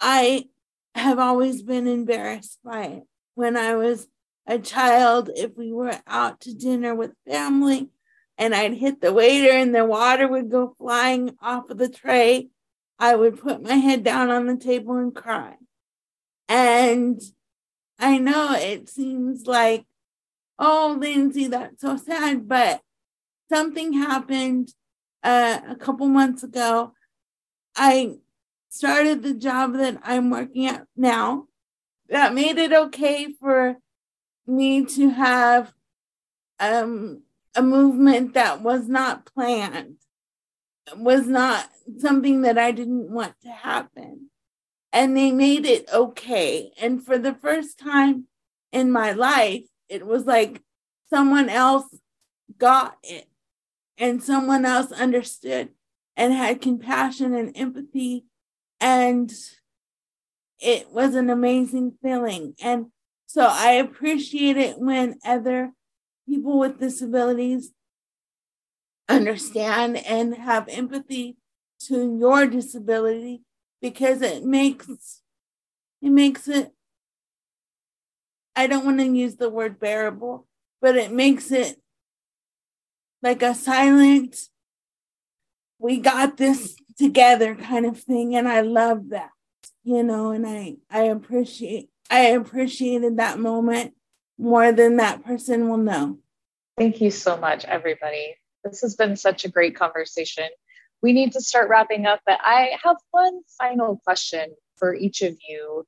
I 0.00 0.48
have 0.94 1.18
always 1.18 1.62
been 1.62 1.87
embarrassed 1.87 2.59
by 2.64 2.85
it. 2.85 3.02
When 3.35 3.57
I 3.57 3.74
was 3.74 4.09
a 4.46 4.59
child, 4.59 5.30
if 5.35 5.57
we 5.57 5.72
were 5.72 5.98
out 6.07 6.40
to 6.42 6.54
dinner 6.54 6.94
with 6.94 7.12
family 7.26 7.88
and 8.38 8.54
I'd 8.54 8.74
hit 8.74 9.00
the 9.00 9.12
waiter 9.12 9.52
and 9.52 9.74
the 9.74 9.84
water 9.84 10.26
would 10.26 10.50
go 10.50 10.74
flying 10.78 11.36
off 11.40 11.70
of 11.70 11.78
the 11.78 11.88
tray, 11.88 12.48
I 12.98 13.14
would 13.14 13.40
put 13.40 13.62
my 13.62 13.74
head 13.74 14.04
down 14.04 14.30
on 14.30 14.46
the 14.46 14.56
table 14.56 14.96
and 14.96 15.14
cry. 15.14 15.56
And 16.48 17.20
I 17.98 18.18
know 18.18 18.54
it 18.54 18.88
seems 18.88 19.46
like 19.46 19.86
oh, 20.58 20.96
Lindsay, 20.98 21.48
that's 21.48 21.80
so 21.80 21.96
sad. 21.96 22.48
But 22.48 22.80
something 23.50 23.92
happened 23.92 24.72
uh, 25.22 25.60
a 25.68 25.76
couple 25.76 26.06
months 26.06 26.42
ago. 26.42 26.92
I 27.76 28.16
started 28.68 29.22
the 29.22 29.34
job 29.34 29.74
that 29.74 29.98
I'm 30.02 30.30
working 30.30 30.66
at 30.66 30.86
now. 30.96 31.46
That 32.08 32.34
made 32.34 32.58
it 32.58 32.72
okay 32.72 33.28
for 33.40 33.78
me 34.46 34.84
to 34.84 35.08
have 35.08 35.72
um, 36.60 37.22
a 37.54 37.62
movement 37.62 38.34
that 38.34 38.62
was 38.62 38.88
not 38.88 39.26
planned, 39.26 39.96
was 40.96 41.26
not 41.26 41.68
something 41.98 42.42
that 42.42 42.58
I 42.58 42.72
didn't 42.72 43.10
want 43.10 43.34
to 43.42 43.50
happen. 43.50 44.30
And 44.92 45.16
they 45.16 45.32
made 45.32 45.66
it 45.66 45.88
okay. 45.92 46.72
And 46.80 47.04
for 47.04 47.18
the 47.18 47.34
first 47.34 47.78
time 47.78 48.26
in 48.72 48.92
my 48.92 49.12
life, 49.12 49.64
it 49.88 50.06
was 50.06 50.24
like 50.24 50.62
someone 51.10 51.48
else 51.48 51.86
got 52.58 52.96
it 53.02 53.28
and 53.98 54.22
someone 54.22 54.64
else 54.64 54.92
understood 54.92 55.70
and 56.16 56.32
had 56.32 56.60
compassion 56.60 57.34
and 57.34 57.56
empathy 57.56 58.24
and 58.80 59.32
it 60.60 60.90
was 60.90 61.14
an 61.14 61.30
amazing 61.30 61.92
feeling 62.02 62.54
and 62.62 62.86
so 63.26 63.46
i 63.48 63.72
appreciate 63.72 64.56
it 64.56 64.78
when 64.78 65.18
other 65.24 65.72
people 66.28 66.58
with 66.58 66.78
disabilities 66.78 67.72
understand 69.08 69.96
and 69.98 70.34
have 70.34 70.68
empathy 70.68 71.37
to 71.78 72.16
your 72.18 72.46
disability 72.46 73.42
because 73.82 74.22
it 74.22 74.44
makes 74.44 75.20
it 76.00 76.10
makes 76.10 76.48
it 76.48 76.72
I 78.56 78.66
don't 78.66 78.84
want 78.84 79.00
to 79.00 79.06
use 79.06 79.37
the 79.37 79.50
word 79.50 79.80
bearable, 79.80 80.46
but 80.80 80.96
it 80.96 81.10
makes 81.12 81.50
it 81.50 81.80
like 83.22 83.42
a 83.42 83.54
silent, 83.54 84.37
we 85.78 85.98
got 85.98 86.37
this 86.37 86.76
together 86.96 87.54
kind 87.56 87.87
of 87.87 87.98
thing. 87.98 88.37
And 88.37 88.46
I 88.46 88.60
love 88.60 89.08
that, 89.08 89.30
you 89.82 90.02
know, 90.02 90.30
and 90.30 90.46
I, 90.46 90.76
I 90.90 91.04
appreciate, 91.04 91.88
I 92.10 92.26
appreciated 92.26 93.16
that 93.16 93.38
moment 93.38 93.94
more 94.38 94.72
than 94.72 94.96
that 94.96 95.24
person 95.24 95.68
will 95.68 95.76
know. 95.78 96.18
Thank 96.76 97.00
you 97.00 97.10
so 97.10 97.36
much, 97.36 97.64
everybody. 97.64 98.36
This 98.64 98.80
has 98.80 98.96
been 98.96 99.16
such 99.16 99.44
a 99.44 99.48
great 99.48 99.76
conversation. 99.76 100.48
We 101.02 101.12
need 101.12 101.32
to 101.32 101.40
start 101.40 101.68
wrapping 101.68 102.06
up, 102.06 102.20
but 102.26 102.40
I 102.42 102.70
have 102.82 102.96
one 103.10 103.40
final 103.58 104.00
question 104.04 104.54
for 104.76 104.94
each 104.94 105.22
of 105.22 105.36
you. 105.48 105.84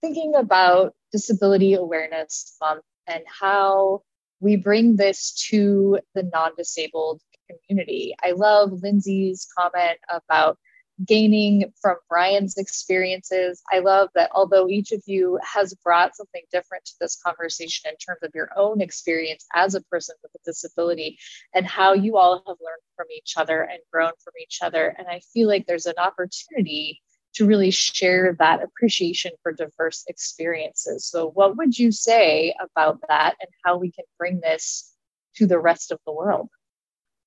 Thinking 0.00 0.34
about 0.34 0.94
Disability 1.12 1.74
Awareness 1.74 2.56
Month 2.60 2.84
and 3.06 3.24
how 3.26 4.02
we 4.40 4.56
bring 4.56 4.96
this 4.96 5.32
to 5.50 5.98
the 6.14 6.22
non 6.22 6.52
disabled 6.56 7.20
community. 7.68 8.14
I 8.22 8.32
love 8.32 8.72
Lindsay's 8.82 9.46
comment 9.56 9.98
about 10.08 10.58
gaining 11.04 11.72
from 11.80 11.96
Brian's 12.08 12.56
experiences. 12.56 13.62
I 13.72 13.80
love 13.80 14.08
that 14.14 14.30
although 14.34 14.68
each 14.68 14.92
of 14.92 15.02
you 15.06 15.38
has 15.42 15.74
brought 15.84 16.16
something 16.16 16.42
different 16.50 16.84
to 16.86 16.94
this 17.00 17.20
conversation 17.22 17.90
in 17.90 17.96
terms 17.96 18.22
of 18.22 18.30
your 18.34 18.48
own 18.56 18.80
experience 18.80 19.46
as 19.54 19.74
a 19.74 19.82
person 19.82 20.16
with 20.22 20.32
a 20.34 20.38
disability 20.44 21.18
and 21.54 21.66
how 21.66 21.92
you 21.92 22.16
all 22.16 22.42
have 22.46 22.56
learned 22.60 22.82
from 22.96 23.06
each 23.14 23.34
other 23.36 23.62
and 23.62 23.78
grown 23.92 24.12
from 24.24 24.32
each 24.42 24.60
other. 24.62 24.94
And 24.96 25.06
I 25.08 25.20
feel 25.32 25.48
like 25.48 25.66
there's 25.66 25.86
an 25.86 25.98
opportunity 25.98 27.02
to 27.34 27.44
really 27.44 27.70
share 27.70 28.34
that 28.38 28.62
appreciation 28.62 29.32
for 29.42 29.52
diverse 29.52 30.04
experiences. 30.08 31.06
So, 31.06 31.30
what 31.30 31.58
would 31.58 31.78
you 31.78 31.92
say 31.92 32.54
about 32.58 32.98
that 33.08 33.34
and 33.40 33.50
how 33.64 33.76
we 33.76 33.92
can 33.92 34.06
bring 34.18 34.40
this 34.40 34.90
to 35.36 35.46
the 35.46 35.58
rest 35.58 35.92
of 35.92 35.98
the 36.06 36.12
world? 36.12 36.48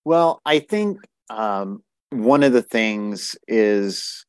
Well, 0.05 0.41
I 0.43 0.60
think 0.60 0.97
um, 1.29 1.84
one 2.12 2.43
of 2.43 2.54
the 2.54 2.62
things 2.62 3.36
is 3.48 4.26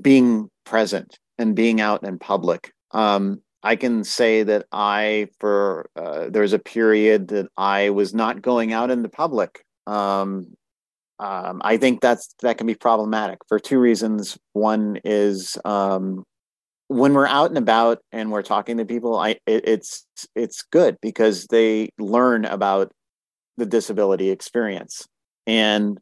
being 0.00 0.48
present 0.64 1.18
and 1.38 1.56
being 1.56 1.80
out 1.80 2.04
in 2.04 2.18
public. 2.18 2.72
Um, 2.92 3.42
I 3.62 3.76
can 3.76 4.04
say 4.04 4.42
that 4.42 4.66
I, 4.72 5.28
for 5.38 5.88
uh, 5.94 6.30
there's 6.30 6.52
a 6.52 6.58
period 6.58 7.28
that 7.28 7.48
I 7.56 7.90
was 7.90 8.14
not 8.14 8.42
going 8.42 8.72
out 8.72 8.90
in 8.90 9.02
the 9.02 9.08
public. 9.08 9.64
Um, 9.86 10.46
um, 11.18 11.60
I 11.62 11.76
think 11.76 12.00
that's 12.00 12.34
that 12.40 12.56
can 12.56 12.66
be 12.66 12.74
problematic 12.74 13.38
for 13.46 13.58
two 13.58 13.78
reasons. 13.78 14.38
One 14.54 14.98
is 15.04 15.58
um, 15.66 16.24
when 16.88 17.12
we're 17.12 17.26
out 17.26 17.50
and 17.50 17.58
about 17.58 17.98
and 18.10 18.32
we're 18.32 18.42
talking 18.42 18.78
to 18.78 18.86
people, 18.86 19.18
I 19.18 19.36
it, 19.46 19.68
it's 19.68 20.06
it's 20.34 20.62
good 20.62 20.96
because 21.02 21.46
they 21.48 21.90
learn 21.98 22.46
about 22.46 22.90
the 23.58 23.66
disability 23.66 24.30
experience 24.30 25.06
and 25.46 25.98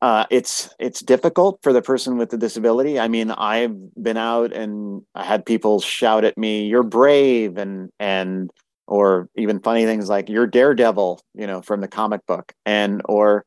uh, 0.00 0.26
it's 0.30 0.72
it's 0.78 1.00
difficult 1.00 1.58
for 1.62 1.72
the 1.72 1.82
person 1.82 2.18
with 2.18 2.30
the 2.30 2.38
disability. 2.38 3.00
I 3.00 3.08
mean, 3.08 3.30
I've 3.32 3.74
been 4.00 4.16
out 4.16 4.52
and 4.52 5.02
I 5.14 5.24
had 5.24 5.44
people 5.44 5.80
shout 5.80 6.24
at 6.24 6.38
me, 6.38 6.66
"You're 6.66 6.84
brave," 6.84 7.58
and 7.58 7.90
and 7.98 8.50
or 8.86 9.28
even 9.36 9.60
funny 9.60 9.84
things 9.84 10.08
like 10.08 10.28
"You're 10.28 10.46
Daredevil," 10.46 11.20
you 11.34 11.46
know, 11.46 11.62
from 11.62 11.80
the 11.80 11.88
comic 11.88 12.24
book, 12.26 12.52
and 12.64 13.02
or 13.06 13.44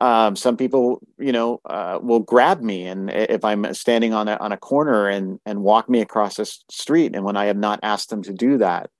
um, 0.00 0.36
some 0.36 0.56
people, 0.56 1.00
you 1.18 1.32
know, 1.32 1.60
uh, 1.64 1.98
will 2.02 2.20
grab 2.20 2.60
me, 2.60 2.86
and 2.86 3.10
if 3.10 3.44
I'm 3.44 3.72
standing 3.72 4.12
on 4.12 4.28
a 4.28 4.36
on 4.36 4.52
a 4.52 4.58
corner 4.58 5.08
and 5.08 5.40
and 5.46 5.62
walk 5.62 5.88
me 5.88 6.02
across 6.02 6.36
the 6.36 6.44
street, 6.70 7.16
and 7.16 7.24
when 7.24 7.36
I 7.36 7.46
have 7.46 7.56
not 7.56 7.80
asked 7.82 8.10
them 8.10 8.22
to 8.24 8.32
do 8.34 8.58
that, 8.58 8.90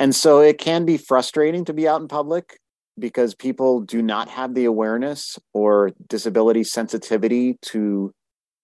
and 0.00 0.14
so 0.14 0.40
it 0.40 0.58
can 0.58 0.84
be 0.84 0.96
frustrating 0.96 1.64
to 1.66 1.72
be 1.72 1.86
out 1.86 2.00
in 2.00 2.08
public 2.08 2.58
because 2.98 3.34
people 3.34 3.80
do 3.80 4.02
not 4.02 4.28
have 4.28 4.54
the 4.54 4.64
awareness 4.64 5.38
or 5.52 5.92
disability 6.08 6.64
sensitivity 6.64 7.58
to 7.62 8.12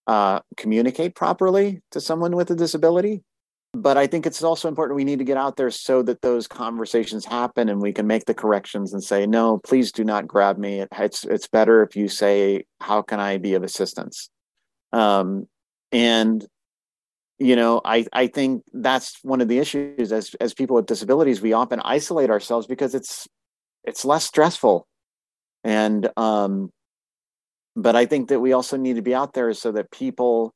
uh, 0.07 0.39
communicate 0.57 1.15
properly 1.15 1.81
to 1.91 2.01
someone 2.01 2.35
with 2.35 2.49
a 2.51 2.55
disability. 2.55 3.23
But 3.73 3.97
I 3.97 4.07
think 4.07 4.25
it's 4.25 4.43
also 4.43 4.67
important 4.67 4.97
we 4.97 5.05
need 5.05 5.19
to 5.19 5.25
get 5.25 5.37
out 5.37 5.55
there 5.55 5.71
so 5.71 6.01
that 6.03 6.21
those 6.21 6.47
conversations 6.47 7.25
happen 7.25 7.69
and 7.69 7.81
we 7.81 7.93
can 7.93 8.05
make 8.05 8.25
the 8.25 8.33
corrections 8.33 8.93
and 8.93 9.01
say, 9.01 9.25
no, 9.25 9.59
please 9.59 9.93
do 9.93 10.03
not 10.03 10.27
grab 10.27 10.57
me. 10.57 10.85
It's 10.91 11.23
it's 11.23 11.47
better 11.47 11.81
if 11.81 11.95
you 11.95 12.09
say, 12.09 12.65
how 12.81 13.01
can 13.01 13.21
I 13.21 13.37
be 13.37 13.53
of 13.53 13.63
assistance? 13.63 14.29
Um, 14.91 15.47
and 15.93 16.45
you 17.41 17.55
know 17.55 17.81
i 17.83 18.05
i 18.13 18.27
think 18.27 18.63
that's 18.71 19.17
one 19.23 19.41
of 19.41 19.47
the 19.47 19.57
issues 19.57 20.11
as 20.11 20.35
as 20.39 20.53
people 20.53 20.75
with 20.75 20.85
disabilities 20.85 21.41
we 21.41 21.53
often 21.53 21.79
isolate 21.83 22.29
ourselves 22.29 22.67
because 22.67 22.93
it's 22.93 23.27
it's 23.83 24.05
less 24.05 24.25
stressful. 24.25 24.87
And 25.63 26.09
um 26.17 26.71
but 27.75 27.95
i 27.95 28.05
think 28.05 28.29
that 28.29 28.39
we 28.39 28.53
also 28.53 28.77
need 28.77 28.95
to 28.95 29.01
be 29.01 29.15
out 29.15 29.33
there 29.33 29.53
so 29.53 29.71
that 29.71 29.91
people 29.91 30.53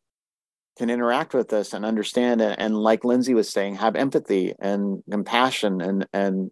can 0.78 0.90
interact 0.90 1.34
with 1.34 1.54
us 1.54 1.74
and 1.74 1.86
understand 1.86 2.42
and, 2.42 2.60
and 2.60 2.78
like 2.78 3.06
lindsay 3.06 3.34
was 3.34 3.50
saying 3.50 3.76
have 3.76 3.96
empathy 3.96 4.54
and 4.60 5.02
compassion 5.10 5.80
and 5.82 6.06
and 6.12 6.52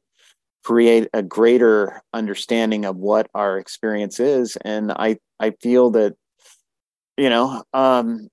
create 0.63 1.09
a 1.13 1.21
greater 1.21 2.01
understanding 2.13 2.85
of 2.85 2.95
what 2.95 3.29
our 3.33 3.57
experience 3.57 4.19
is. 4.19 4.55
And 4.57 4.91
i 4.91 5.17
i 5.39 5.51
feel 5.61 5.91
that 5.91 6.15
you 7.17 7.29
know 7.29 7.63
um 7.73 8.29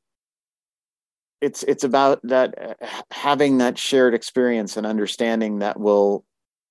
it's 1.41 1.63
it's 1.65 1.85
about 1.85 2.21
that 2.23 2.79
having 3.11 3.59
that 3.59 3.79
shared 3.79 4.15
experience 4.15 4.77
and 4.77 4.87
understanding 4.87 5.61
that 5.61 5.81
will 5.81 6.25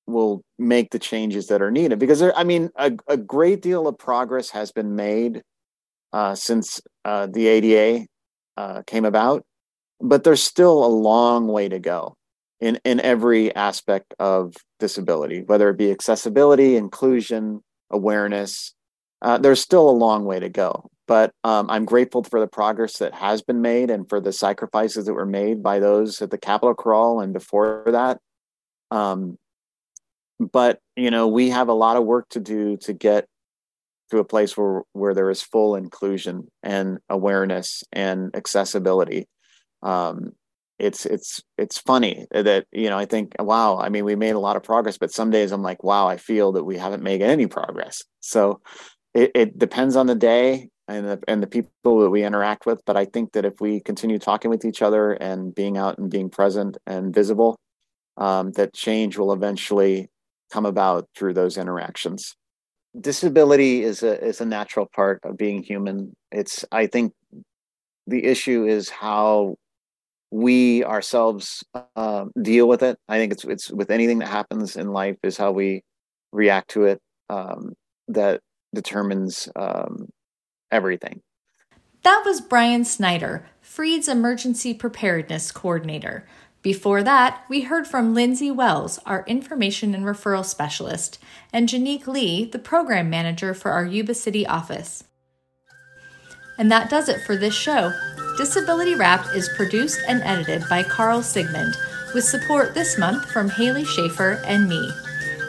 will 0.10 0.44
make 0.58 0.92
the 0.92 1.00
changes 1.00 1.48
that 1.48 1.62
are 1.62 1.72
needed 1.72 2.00
because 2.00 2.20
there, 2.20 2.36
i 2.38 2.44
mean 2.44 2.70
a, 2.76 2.92
a 3.08 3.18
great 3.18 3.62
deal 3.62 3.88
of 3.88 3.98
progress 3.98 4.50
has 4.50 4.72
been 4.72 4.96
made 4.96 5.42
uh, 6.12 6.34
since 6.34 6.82
uh, 7.06 7.28
the 7.28 7.48
ada 7.48 8.06
uh, 8.58 8.82
came 8.88 9.06
about 9.06 9.44
but 10.02 10.24
there's 10.24 10.42
still 10.42 10.84
a 10.84 10.88
long 10.88 11.48
way 11.48 11.70
to 11.70 11.80
go 11.80 12.16
in 12.60 12.80
in 12.84 13.00
every 13.00 13.54
aspect 13.56 14.14
of 14.20 14.56
disability 14.80 15.44
whether 15.44 15.70
it 15.70 15.78
be 15.78 15.92
accessibility 15.92 16.76
inclusion 16.76 17.62
awareness 17.92 18.74
uh, 19.22 19.38
there's 19.38 19.62
still 19.62 19.90
a 19.90 19.92
long 19.92 20.26
way 20.26 20.40
to 20.40 20.50
go. 20.50 20.90
But 21.08 21.34
um, 21.44 21.70
i'm 21.70 21.86
grateful 21.86 22.24
for 22.24 22.40
the 22.40 22.48
progress 22.48 22.98
that 22.98 23.14
has 23.14 23.42
been 23.42 23.62
made 23.62 23.90
and 23.90 24.08
for 24.08 24.22
the 24.22 24.32
sacrifices 24.32 25.06
that 25.06 25.14
were 25.14 25.26
made 25.26 25.64
by 25.64 25.80
those 25.80 26.22
at 26.22 26.30
the 26.30 26.38
capitol 26.38 26.76
crawl 26.76 27.20
and 27.20 27.34
before 27.34 27.84
that. 27.88 28.20
Um, 28.92 29.38
but 30.40 30.80
you 30.96 31.12
know 31.12 31.28
we 31.28 31.50
have 31.50 31.68
a 31.68 31.74
lot 31.74 31.98
of 31.98 32.06
work 32.06 32.30
to 32.30 32.40
do 32.40 32.78
to 32.78 32.94
get 32.94 33.28
to 34.12 34.18
a 34.18 34.26
place 34.26 34.58
where 34.58 34.84
where 34.94 35.14
there 35.14 35.30
is 35.30 35.42
full 35.42 35.76
inclusion 35.76 36.48
and 36.64 37.00
awareness 37.10 37.84
and 37.92 38.36
accessibility. 38.36 39.28
Um, 39.82 40.34
it's 40.80 41.06
it's 41.06 41.44
it's 41.58 41.78
funny 41.78 42.26
that 42.32 42.66
you 42.72 42.90
know 42.90 42.98
i 42.98 43.06
think 43.06 43.36
wow 43.38 43.78
i 43.78 43.90
mean 43.90 44.06
we 44.06 44.16
made 44.16 44.32
a 44.32 44.40
lot 44.40 44.56
of 44.56 44.64
progress 44.64 44.98
but 44.98 45.12
some 45.12 45.30
days 45.30 45.52
i'm 45.52 45.62
like 45.62 45.84
wow 45.84 46.08
i 46.08 46.16
feel 46.16 46.54
that 46.54 46.64
we 46.64 46.78
haven't 46.78 47.04
made 47.04 47.22
any 47.22 47.48
progress. 47.48 48.04
So 48.22 48.62
it, 49.14 49.32
it 49.36 49.60
depends 49.60 49.96
on 49.96 50.08
the 50.08 50.16
day 50.16 50.70
and 50.88 51.06
the, 51.06 51.20
and 51.28 51.44
the 51.44 51.48
people 51.48 52.00
that 52.00 52.10
we 52.10 52.24
interact 52.24 52.66
with 52.66 52.82
but 52.86 52.96
i 52.96 53.04
think 53.04 53.34
that 53.34 53.44
if 53.44 53.60
we 53.60 53.82
continue 53.82 54.18
talking 54.18 54.50
with 54.50 54.64
each 54.64 54.82
other 54.82 55.12
and 55.12 55.54
being 55.54 55.78
out 55.78 55.98
and 55.98 56.10
being 56.10 56.30
present 56.30 56.78
and 56.88 57.14
visible 57.14 57.58
um, 58.18 58.52
that 58.52 58.74
change 58.74 59.18
will 59.18 59.34
eventually 59.34 60.10
come 60.52 60.66
about 60.66 61.08
through 61.16 61.34
those 61.34 61.58
interactions. 61.58 62.36
Disability 63.00 63.84
is 63.84 64.04
a 64.04 64.24
is 64.24 64.42
a 64.42 64.46
natural 64.46 64.88
part 64.96 65.20
of 65.24 65.38
being 65.38 65.62
human. 65.64 66.16
It's 66.32 66.66
I 66.72 66.88
think 66.88 67.14
the 68.08 68.26
issue 68.26 68.66
is 68.66 68.90
how 68.90 69.56
we 70.32 70.84
ourselves 70.84 71.64
uh, 71.96 72.26
deal 72.42 72.68
with 72.68 72.84
it. 72.84 72.98
I 73.08 73.18
think 73.18 73.34
it's 73.34 73.46
it's 73.46 73.72
with 73.72 73.92
anything 73.92 74.20
that 74.20 74.30
happens 74.30 74.76
in 74.76 74.92
life 74.92 75.18
is 75.24 75.38
how 75.38 75.52
we 75.52 75.84
react 76.32 76.72
to 76.72 76.86
it 76.86 77.00
um, 77.30 77.74
that 78.08 78.42
determines 78.74 79.50
um, 79.56 80.10
everything. 80.72 81.22
That 82.04 82.24
was 82.26 82.42
Brian 82.42 82.86
Snyder, 82.86 83.46
Freed's 83.62 84.08
Emergency 84.08 84.74
Preparedness 84.74 85.52
Coordinator. 85.52 86.26
Before 86.70 87.02
that, 87.02 87.46
we 87.50 87.62
heard 87.62 87.88
from 87.88 88.14
Lindsay 88.14 88.52
Wells, 88.52 89.00
our 89.04 89.26
information 89.26 89.96
and 89.96 90.06
referral 90.06 90.46
specialist, 90.46 91.18
and 91.52 91.68
Janique 91.68 92.06
Lee, 92.06 92.46
the 92.46 92.60
program 92.60 93.10
manager 93.10 93.56
for 93.56 93.72
our 93.72 93.84
Yuba 93.84 94.14
City 94.14 94.46
office. 94.46 95.04
And 96.60 96.72
that 96.72 96.88
does 96.88 97.10
it 97.10 97.26
for 97.26 97.36
this 97.36 97.56
show. 97.56 97.92
Disability 98.38 98.94
Wrapped 98.94 99.30
is 99.36 99.50
produced 99.58 100.00
and 100.08 100.22
edited 100.22 100.62
by 100.70 100.84
Carl 100.84 101.24
Sigmund, 101.24 101.76
with 102.14 102.24
support 102.24 102.76
this 102.76 103.00
month 103.00 103.26
from 103.32 103.50
Haley 103.50 103.84
Schaefer 103.84 104.40
and 104.46 104.70
me. 104.70 104.92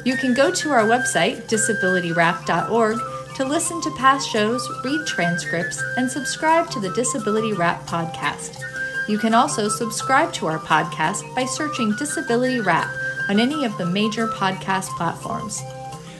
You 0.06 0.16
can 0.16 0.32
go 0.32 0.50
to 0.50 0.70
our 0.70 0.84
website, 0.84 1.50
disabilityrap.org, 1.50 2.98
to 3.36 3.44
listen 3.44 3.82
to 3.82 3.90
past 3.98 4.26
shows, 4.26 4.66
read 4.82 5.06
transcripts, 5.06 5.82
and 5.98 6.10
subscribe 6.10 6.70
to 6.70 6.80
the 6.80 6.94
Disability 6.94 7.52
Rap 7.52 7.86
podcast. 7.86 8.64
You 9.10 9.18
can 9.18 9.34
also 9.34 9.68
subscribe 9.68 10.32
to 10.34 10.46
our 10.46 10.60
podcast 10.60 11.34
by 11.34 11.44
searching 11.44 11.96
Disability 11.96 12.60
Rap 12.60 12.88
on 13.28 13.40
any 13.40 13.64
of 13.64 13.76
the 13.76 13.84
major 13.84 14.28
podcast 14.28 14.86
platforms. 14.96 15.60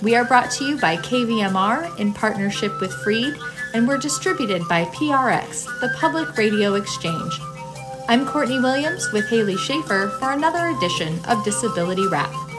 We 0.03 0.17
are 0.17 0.25
brought 0.25 0.51
to 0.51 0.65
you 0.65 0.77
by 0.77 0.97
KVMR 0.97 2.01
in 2.01 2.13
partnership 2.13 2.81
with 2.81 2.93
Freed, 2.93 3.37
and 3.75 3.87
we're 3.87 3.97
distributed 3.97 4.67
by 4.67 4.87
PRX, 4.87 5.67
the 5.81 5.95
Public 5.99 6.37
Radio 6.37 6.75
Exchange. 6.75 7.39
I'm 8.09 8.27
Courtney 8.27 8.59
Williams 8.59 9.13
with 9.13 9.29
Haley 9.29 9.57
Schaefer 9.57 10.09
for 10.19 10.33
another 10.33 10.77
edition 10.77 11.21
of 11.27 11.45
Disability 11.45 12.09
Rap. 12.09 12.50